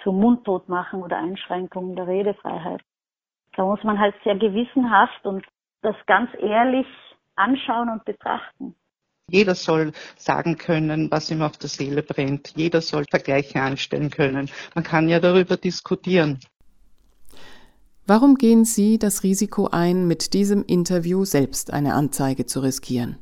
Zum 0.03 0.19
Mundtotmachen 0.19 1.01
oder 1.01 1.17
Einschränkungen 1.17 1.95
der 1.95 2.07
Redefreiheit. 2.07 2.81
Da 3.55 3.65
muss 3.65 3.83
man 3.83 3.99
halt 3.99 4.15
sehr 4.23 4.35
gewissenhaft 4.35 5.25
und 5.25 5.45
das 5.81 5.95
ganz 6.05 6.29
ehrlich 6.39 6.87
anschauen 7.35 7.89
und 7.89 8.05
betrachten. 8.05 8.75
Jeder 9.31 9.55
soll 9.55 9.91
sagen 10.17 10.57
können, 10.57 11.11
was 11.11 11.29
ihm 11.31 11.41
auf 11.41 11.57
der 11.57 11.69
Seele 11.69 12.03
brennt. 12.03 12.53
Jeder 12.55 12.81
soll 12.81 13.05
Vergleiche 13.09 13.61
anstellen 13.61 14.09
können. 14.09 14.49
Man 14.75 14.83
kann 14.83 15.07
ja 15.07 15.19
darüber 15.19 15.55
diskutieren. 15.55 16.39
Warum 18.09 18.39
gehen 18.39 18.65
Sie 18.65 18.97
das 18.97 19.21
Risiko 19.21 19.67
ein, 19.71 20.07
mit 20.07 20.33
diesem 20.33 20.65
Interview 20.65 21.25
selbst 21.25 21.71
eine 21.71 21.93
Anzeige 21.93 22.47
zu 22.47 22.61
riskieren? 22.61 23.19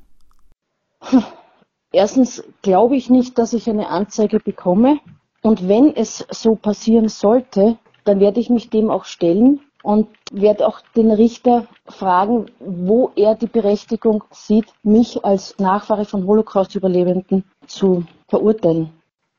Erstens 1.91 2.41
glaube 2.61 2.95
ich 2.95 3.09
nicht, 3.09 3.37
dass 3.37 3.51
ich 3.51 3.69
eine 3.69 3.89
Anzeige 3.89 4.39
bekomme. 4.39 5.01
Und 5.41 5.67
wenn 5.67 5.93
es 5.93 6.25
so 6.29 6.55
passieren 6.55 7.09
sollte, 7.09 7.77
dann 8.05 8.21
werde 8.21 8.39
ich 8.39 8.49
mich 8.49 8.69
dem 8.69 8.89
auch 8.89 9.03
stellen 9.03 9.59
und 9.83 10.07
werde 10.31 10.65
auch 10.65 10.79
den 10.95 11.11
Richter 11.11 11.67
fragen, 11.89 12.45
wo 12.59 13.11
er 13.17 13.35
die 13.35 13.47
Berechtigung 13.47 14.23
sieht, 14.31 14.67
mich 14.83 15.25
als 15.25 15.59
Nachfahre 15.59 16.05
von 16.05 16.25
Holocaust-Überlebenden 16.25 17.43
zu 17.65 18.05
verurteilen. 18.29 18.93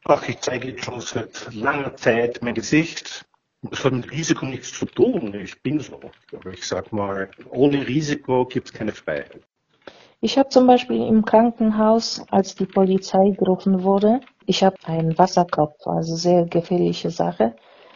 Ach, 0.05 0.28
ich 0.28 0.40
zeige 0.40 0.68
jetzt 0.68 0.84
schon 0.84 1.01
seit 1.01 1.55
langer 1.55 1.96
Zeit 1.96 2.40
mein 2.42 2.53
Gesicht. 2.55 3.24
Das 3.63 3.85
hat 3.85 3.93
mit 3.93 4.11
Risiko 4.11 4.47
nichts 4.47 4.73
zu 4.73 4.87
tun. 4.87 5.35
Ich 5.35 5.63
bin 5.63 5.81
so. 5.81 6.01
Aber 6.33 6.53
ich 6.53 6.67
sag 6.67 6.93
mal, 6.93 7.31
ohne 7.51 7.87
Risiko 7.87 8.45
gibt 8.47 8.69
es 8.69 8.73
keine 8.73 8.93
Freiheit. 8.93 9.41
Ich 10.21 10.37
habe 10.37 10.49
zum 10.49 10.67
Beispiel 10.67 11.07
im 11.07 11.25
Krankenhaus, 11.25 12.25
als 12.31 12.57
die 12.57 12.67
Polizei 12.67 13.31
gerufen 13.31 13.85
wurde, 13.85 14.21
ich 14.47 14.65
habe 14.65 14.77
einen 14.85 15.17
Wasserkopf, 15.17 15.87
also 15.87 16.17
sehr 16.17 16.47
gefährliche 16.47 17.11
Sache. 17.11 17.55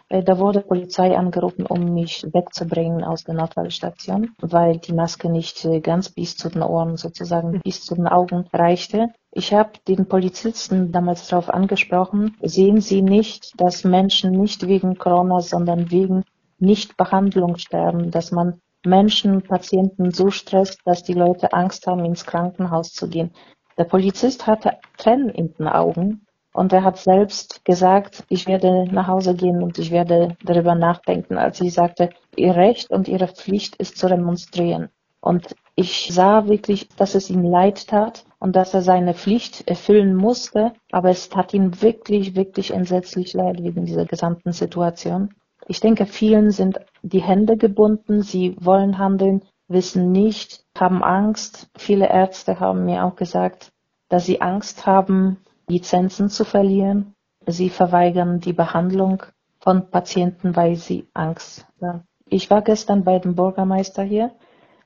Äh, 0.09 0.23
da 0.23 0.39
wurde 0.39 0.61
Polizei 0.61 1.17
angerufen, 1.17 1.67
um 1.67 1.95
mich 1.95 2.25
wegzubringen 2.33 3.03
aus 3.03 3.25
der 3.25 3.35
Notfallstation, 3.35 4.35
weil 4.39 4.79
die 4.79 4.93
Maske 4.93 5.31
nicht 5.31 5.65
äh, 5.65 5.81
ganz 5.81 6.11
bis 6.11 6.37
zu 6.37 6.51
den 6.51 6.63
Ohren, 6.63 6.97
sozusagen 6.97 7.61
bis 7.65 7.83
zu 7.83 7.95
den 7.95 8.07
Augen 8.07 8.47
reichte. 8.53 9.09
Ich 9.35 9.55
habe 9.55 9.73
den 9.89 10.07
Polizisten 10.09 10.93
damals 10.93 11.27
darauf 11.27 11.49
angesprochen, 11.49 12.37
sehen 12.43 12.83
Sie 12.83 13.01
nicht, 13.01 13.59
dass 13.59 13.83
Menschen 13.83 14.33
nicht 14.33 14.69
wegen 14.69 14.99
Corona, 14.99 15.41
sondern 15.41 15.91
wegen 15.91 16.25
Nichtbehandlung 16.59 17.57
sterben, 17.57 18.11
dass 18.11 18.31
man 18.31 18.61
Menschen, 18.85 19.41
Patienten 19.41 20.11
so 20.11 20.31
stresst, 20.31 20.81
dass 20.85 21.03
die 21.03 21.15
Leute 21.15 21.55
Angst 21.55 21.87
haben, 21.87 22.05
ins 22.05 22.27
Krankenhaus 22.27 22.93
zu 22.93 23.09
gehen. 23.09 23.33
Der 23.79 23.85
Polizist 23.85 24.47
hatte 24.47 24.77
Tränen 24.99 25.31
in 25.31 25.55
den 25.55 25.67
Augen 25.67 26.27
und 26.53 26.75
er 26.75 26.85
hat 26.85 26.99
selbst 26.99 27.65
gesagt, 27.65 28.25
ich 28.29 28.47
werde 28.47 28.85
nach 28.93 29.07
Hause 29.07 29.35
gehen 29.35 29.63
und 29.63 29.79
ich 29.79 29.91
werde 29.91 30.37
darüber 30.45 30.75
nachdenken, 30.75 31.39
als 31.39 31.59
ich 31.63 31.73
sagte, 31.73 32.11
ihr 32.37 32.55
Recht 32.55 32.91
und 32.91 33.09
ihre 33.09 33.29
Pflicht 33.29 33.77
ist 33.77 33.97
zu 33.97 34.09
demonstrieren. 34.09 34.91
Und 35.23 35.55
ich 35.77 36.09
sah 36.13 36.49
wirklich, 36.49 36.89
dass 36.89 37.15
es 37.15 37.31
ihm 37.31 37.45
leid 37.45 37.87
tat 37.87 38.25
und 38.41 38.57
dass 38.57 38.75
er 38.75 38.83
seine 38.83 39.15
Pflicht 39.15 39.69
erfüllen 39.69 40.17
musste, 40.17 40.73
aber 40.91 41.11
es 41.11 41.29
tat 41.29 41.55
ihm 41.55 41.81
wirklich, 41.81 42.35
wirklich 42.35 42.73
entsetzlich 42.73 43.33
leid 43.33 43.63
wegen 43.63 43.87
dieser 43.87 44.05
gesamten 44.05 44.53
Situation. 44.53 45.33
Ich 45.69 45.79
denke, 45.79 46.07
vielen 46.07 46.51
sind 46.51 46.81
die 47.03 47.23
Hände 47.23 47.57
gebunden, 47.57 48.23
sie 48.23 48.57
wollen 48.61 48.99
handeln, 48.99 49.43
wissen 49.69 50.11
nicht, 50.11 50.65
haben 50.77 51.05
Angst. 51.05 51.71
Viele 51.77 52.09
Ärzte 52.09 52.59
haben 52.59 52.85
mir 52.85 53.05
auch 53.05 53.15
gesagt, 53.15 53.71
dass 54.09 54.27
sie 54.27 54.41
Angst 54.41 54.87
haben, 54.87 55.39
Lizenzen 55.69 56.31
zu 56.31 56.45
verlieren. 56.45 57.15
Sie 57.47 57.71
verweigern 57.71 58.41
die 58.41 58.53
Behandlung 58.53 59.23
von 59.61 59.89
Patienten, 59.89 60.57
weil 60.57 60.75
sie 60.75 61.07
Angst 61.15 61.65
haben. 61.81 62.03
Ich 62.27 62.51
war 62.51 62.63
gestern 62.63 63.05
bei 63.05 63.21
dem 63.21 63.37
Bürgermeister 63.37 64.03
hier 64.03 64.33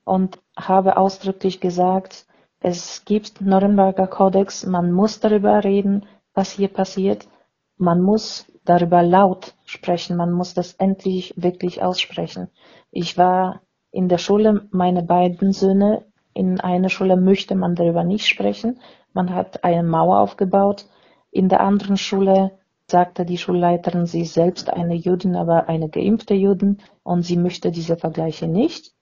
und 0.07 0.39
habe 0.57 0.97
ausdrücklich 0.97 1.61
gesagt, 1.61 2.27
es 2.61 3.05
gibt 3.05 3.41
Nürnberger 3.43 4.07
Kodex, 4.07 4.65
man 4.65 4.93
muss 4.93 5.21
darüber 5.21 5.63
reden, 5.65 6.07
was 6.33 6.53
hier 6.53 6.69
passiert. 6.69 7.29
Man 7.77 8.01
muss 8.01 8.47
darüber 8.65 9.03
laut 9.03 9.55
sprechen. 9.65 10.17
Man 10.17 10.33
muss 10.33 10.55
das 10.55 10.75
endlich 10.75 11.35
wirklich 11.37 11.83
aussprechen. 11.83 12.49
Ich 12.91 13.19
war 13.19 13.63
in 13.91 14.09
der 14.09 14.19
Schule, 14.19 14.69
meine 14.71 15.03
beiden 15.03 15.53
Söhne, 15.53 16.05
in 16.35 16.61
einer 16.61 16.89
Schule 16.89 17.17
möchte 17.17 17.55
man 17.55 17.75
darüber 17.75 18.05
nicht 18.05 18.27
sprechen. 18.27 18.81
Man 19.13 19.35
hat 19.35 19.65
eine 19.65 19.83
Mauer 19.83 20.21
aufgebaut. 20.21 20.87
In 21.31 21.49
der 21.49 21.61
anderen 21.61 21.97
Schule 21.97 22.53
sagte 22.87 23.25
die 23.25 23.39
Schulleiterin, 23.39 24.07
sie 24.07 24.21
ist 24.21 24.35
selbst 24.35 24.71
eine 24.71 24.95
Jüdin, 24.95 25.35
aber 25.35 25.69
eine 25.69 25.89
geimpfte 25.89 26.35
Jüdin 26.35 26.79
und 27.03 27.23
sie 27.23 27.37
möchte 27.37 27.71
diese 27.73 27.97
Vergleiche 27.97 28.47
nicht. 28.47 28.96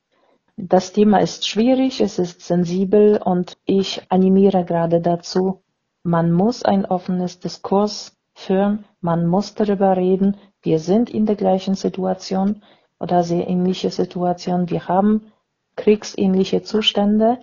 Das 0.56 0.92
Thema 0.92 1.18
ist 1.18 1.48
schwierig, 1.48 2.00
es 2.00 2.18
ist 2.18 2.40
sensibel 2.40 3.20
und 3.22 3.56
ich 3.64 4.02
animiere 4.08 4.64
gerade 4.64 5.00
dazu, 5.00 5.62
man 6.04 6.30
muss 6.30 6.62
ein 6.64 6.86
offenes 6.86 7.40
Diskurs 7.40 8.16
führen, 8.34 8.84
man 9.00 9.26
muss 9.26 9.54
darüber 9.54 9.96
reden, 9.96 10.36
wir 10.62 10.78
sind 10.78 11.10
in 11.10 11.26
der 11.26 11.36
gleichen 11.36 11.74
Situation 11.74 12.62
oder 12.98 13.22
sehr 13.22 13.48
ähnliche 13.48 13.90
Situation. 13.90 14.70
Wir 14.70 14.88
haben 14.88 15.32
kriegsähnliche 15.76 16.62
Zustände. 16.62 17.38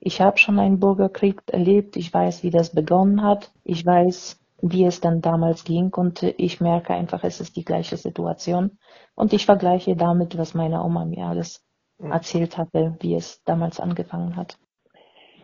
Ich 0.00 0.20
habe 0.20 0.38
schon 0.38 0.58
einen 0.58 0.80
Bürgerkrieg 0.80 1.42
erlebt. 1.46 1.96
Ich 1.96 2.12
weiß, 2.12 2.42
wie 2.42 2.50
das 2.50 2.70
begonnen 2.70 3.22
hat. 3.22 3.52
Ich 3.62 3.86
weiß, 3.86 4.40
wie 4.60 4.84
es 4.84 5.00
dann 5.00 5.20
damals 5.20 5.64
ging 5.64 5.92
und 5.94 6.22
ich 6.22 6.60
merke 6.60 6.94
einfach, 6.94 7.22
es 7.22 7.40
ist 7.40 7.54
die 7.56 7.64
gleiche 7.64 7.96
Situation. 7.96 8.78
Und 9.14 9.32
ich 9.32 9.46
vergleiche 9.46 9.94
damit, 9.94 10.36
was 10.38 10.54
meine 10.54 10.82
Oma 10.82 11.04
mir 11.04 11.26
alles 11.26 11.62
erzählt 11.98 12.58
hatte, 12.58 12.96
wie 13.00 13.14
es 13.14 13.42
damals 13.44 13.80
angefangen 13.80 14.36
hat. 14.36 14.58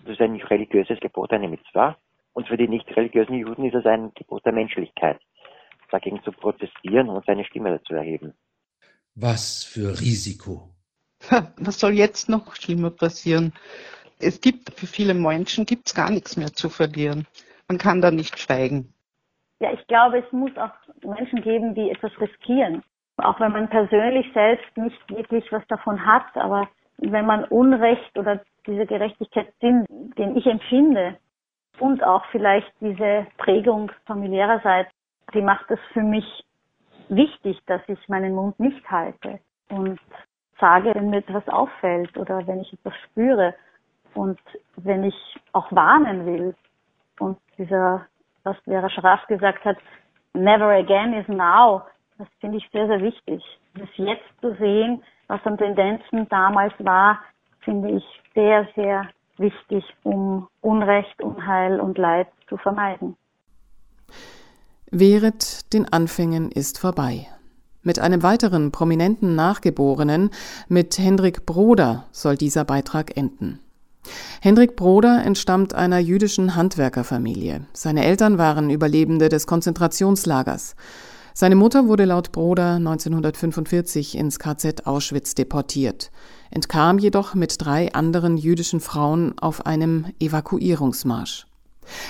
Das 0.05 0.15
ist 0.15 0.21
ein 0.21 0.37
religiöses 0.37 0.99
Gebot, 1.01 1.33
eine 1.33 1.49
Mitzvah. 1.49 1.97
Und 2.33 2.49
für 2.49 2.57
die 2.57 2.69
nicht 2.69 2.89
religiösen 2.97 3.35
Juden 3.35 3.65
ist 3.65 3.75
es 3.75 3.87
ein 3.87 4.13
Gebot 4.15 4.45
der 4.45 4.53
Menschlichkeit 4.53 5.21
dagegen 5.91 6.23
zu 6.23 6.33
protestieren 6.33 7.09
und 7.09 7.25
seine 7.27 7.45
Stimme 7.45 7.71
dazu 7.71 7.95
erheben. 7.95 8.35
Was 9.15 9.65
für 9.65 10.01
Risiko. 10.01 10.71
Was 11.57 11.81
soll 11.81 11.93
jetzt 11.93 12.29
noch 12.29 12.55
schlimmer 12.55 12.91
passieren? 12.91 13.53
Es 14.19 14.41
gibt 14.41 14.73
für 14.79 14.87
viele 14.87 15.15
Menschen 15.15 15.67
gibt's 15.67 15.95
gar 15.95 16.11
nichts 16.11 16.37
mehr 16.37 16.53
zu 16.53 16.69
verlieren. 16.69 17.27
Man 17.69 17.79
kann 17.79 18.01
da 18.01 18.11
nicht 18.11 18.39
schweigen. 18.39 18.93
Ja, 19.61 19.73
ich 19.73 19.87
glaube, 19.89 20.19
es 20.19 20.33
muss 20.33 20.53
auch 20.57 20.73
Menschen 21.03 21.43
geben, 21.43 21.75
die 21.75 21.91
etwas 21.91 22.13
riskieren. 22.21 22.83
Auch 23.21 23.41
wenn 23.41 23.53
man 23.53 23.69
persönlich 23.69 24.31
selbst 24.33 24.77
nicht 24.77 25.11
wirklich 25.11 25.51
was 25.53 25.67
davon 25.69 26.05
hat, 26.05 26.27
aber 26.35 26.69
wenn 26.99 27.27
man 27.27 27.45
Unrecht 27.45 28.17
oder 28.19 28.41
diese 28.67 28.87
Gerechtigkeitssinn, 28.87 29.87
den 30.19 30.37
ich 30.37 30.47
empfinde, 30.47 31.17
und 31.79 32.05
auch 32.05 32.25
vielleicht 32.27 32.71
diese 32.81 33.27
Prägung 33.39 33.91
familiärerseits 34.05 34.91
die 35.35 35.43
macht 35.43 35.71
es 35.71 35.79
für 35.93 36.03
mich 36.03 36.45
wichtig, 37.09 37.59
dass 37.67 37.81
ich 37.89 38.09
meinen 38.09 38.35
Mund 38.35 38.59
nicht 38.59 38.89
halte 38.91 39.41
und 39.69 40.01
sage, 40.59 40.95
wenn 40.95 41.11
mir 41.11 41.19
etwas 41.19 41.49
auffällt 41.49 42.17
oder 42.17 42.47
wenn 42.47 42.61
ich 42.61 42.73
etwas 42.73 42.95
spüre 43.05 43.55
und 44.15 44.39
wenn 44.77 45.05
ich 45.05 45.15
auch 45.53 45.71
warnen 45.73 46.27
will. 46.27 46.55
Und 47.19 47.39
dieser, 47.59 48.07
was 48.45 48.57
Vera 48.65 48.89
Schraff 48.91 49.27
gesagt 49.27 49.65
hat, 49.65 49.77
never 50.35 50.71
again 50.71 51.15
is 51.15 51.27
now, 51.29 51.83
das 52.21 52.29
finde 52.39 52.59
ich 52.59 52.69
sehr, 52.71 52.87
sehr 52.87 53.01
wichtig. 53.01 53.43
Das 53.75 53.89
jetzt 53.97 54.23
zu 54.43 54.55
sehen, 54.57 55.03
was 55.27 55.41
an 55.45 55.57
Tendenzen 55.57 56.29
damals 56.29 56.75
war, 56.79 57.19
finde 57.61 57.93
ich 57.93 58.05
sehr, 58.35 58.69
sehr 58.77 59.09
wichtig, 59.39 59.85
um 60.03 60.47
Unrecht, 60.61 61.23
Unheil 61.23 61.81
und 61.81 61.97
Leid 61.97 62.29
zu 62.49 62.59
vermeiden. 62.59 63.17
Wehret 64.91 65.73
den 65.73 65.91
Anfängen 65.91 66.51
ist 66.53 66.79
vorbei. 66.79 67.27
Mit 67.83 67.99
einem 67.99 68.23
weiteren 68.23 68.71
prominenten 68.71 69.35
Nachgeborenen, 69.35 70.31
mit 70.69 70.99
Hendrik 70.99 71.47
Broder, 71.47 72.05
soll 72.11 72.37
dieser 72.37 72.67
Beitrag 72.67 73.17
enden. 73.17 73.61
Hendrik 74.43 74.77
Broder 74.77 75.23
entstammt 75.25 75.75
einer 75.75 75.99
jüdischen 75.99 76.55
Handwerkerfamilie. 76.55 77.67
Seine 77.73 78.05
Eltern 78.05 78.37
waren 78.37 78.69
Überlebende 78.69 79.31
des 79.31 79.47
Konzentrationslagers. 79.47 80.77
Seine 81.35 81.57
Mutter 81.57 81.87
wurde 81.87 82.05
laut 82.05 82.33
Broder 82.33 82.75
1945 82.75 84.17
ins 84.17 84.39
KZ 84.39 84.87
Auschwitz 84.87 85.35
deportiert, 85.35 86.11
entkam 86.51 86.99
jedoch 86.99 87.35
mit 87.35 87.55
drei 87.59 87.93
anderen 87.93 88.37
jüdischen 88.37 88.81
Frauen 88.81 89.39
auf 89.39 89.67
einem 89.67 90.07
Evakuierungsmarsch. 90.19 91.47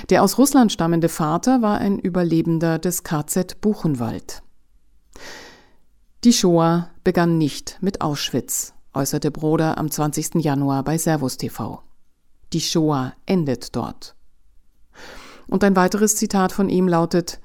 Der 0.09 0.23
aus 0.23 0.39
Russland 0.39 0.73
stammende 0.73 1.09
Vater 1.09 1.63
war 1.63 1.79
ein 1.79 1.99
Überlebender 1.99 2.79
des 2.79 3.03
KZ 3.03 3.61
Buchenwald. 3.61 4.43
Die 6.25 6.33
Shoah 6.33 6.91
begann 7.03 7.39
nicht 7.39 7.79
mit 7.81 8.01
Auschwitz, 8.03 8.75
äußerte 8.93 9.31
Broder 9.31 9.79
am 9.79 9.91
20. 9.91 10.37
Januar 10.37 10.85
bei 10.85 10.99
Servus 10.99 11.37
TV. 11.37 11.83
Die 12.53 12.61
Shoah 12.61 13.15
endet 13.27 13.75
dort. 13.77 14.15
Und 15.47 15.65
ein 15.65 15.77
weiteres 15.77 16.17
Zitat 16.17 16.53
von 16.53 16.69
ihm 16.69 16.89
lautet 16.89 17.41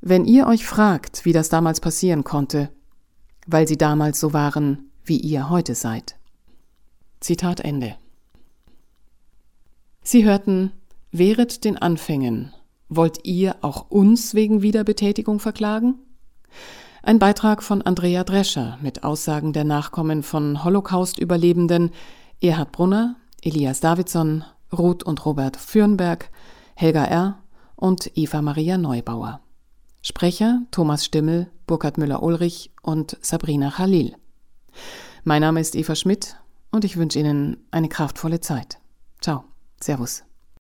Wenn 0.00 0.24
ihr 0.24 0.46
euch 0.46 0.66
fragt, 0.66 1.24
wie 1.24 1.32
das 1.32 1.48
damals 1.48 1.80
passieren 1.80 2.24
konnte, 2.24 2.70
weil 3.46 3.66
sie 3.66 3.78
damals 3.78 4.20
so 4.20 4.32
waren, 4.32 4.90
wie 5.04 5.18
ihr 5.18 5.48
heute 5.48 5.74
seid. 5.74 6.16
Zitat 7.20 7.60
Ende. 7.60 7.96
Sie 10.02 10.24
hörten 10.24 10.72
Wehret 11.12 11.64
den 11.64 11.78
Anfängen. 11.78 12.52
Wollt 12.88 13.24
ihr 13.24 13.56
auch 13.62 13.90
uns 13.90 14.34
wegen 14.34 14.62
Wiederbetätigung 14.62 15.40
verklagen? 15.40 15.96
Ein 17.02 17.18
Beitrag 17.18 17.62
von 17.62 17.82
Andrea 17.82 18.22
Drescher 18.24 18.78
mit 18.82 19.02
Aussagen 19.02 19.52
der 19.52 19.64
Nachkommen 19.64 20.22
von 20.22 20.62
Holocaust-Überlebenden 20.64 21.90
Erhard 22.40 22.72
Brunner, 22.72 23.16
Elias 23.42 23.80
Davidson, 23.80 24.44
Ruth 24.76 25.04
und 25.04 25.24
Robert 25.24 25.56
Fürnberg, 25.56 26.30
Helga 26.74 27.04
R. 27.04 27.38
und 27.76 28.10
Eva 28.16 28.42
Maria 28.42 28.76
Neubauer. 28.76 29.40
Sprecher 30.08 30.62
Thomas 30.70 31.04
Stimmel, 31.04 31.50
Burkhard 31.66 31.98
Müller-Ulrich 31.98 32.70
und 32.80 33.16
Sabrina 33.22 33.72
Khalil. 33.72 34.14
Mein 35.24 35.40
Name 35.40 35.58
ist 35.60 35.74
Eva 35.74 35.96
Schmidt 35.96 36.36
und 36.70 36.84
ich 36.84 36.96
wünsche 36.96 37.18
Ihnen 37.18 37.66
eine 37.72 37.88
kraftvolle 37.88 38.38
Zeit. 38.38 38.78
Ciao. 39.20 39.42
Servus. 39.82 40.22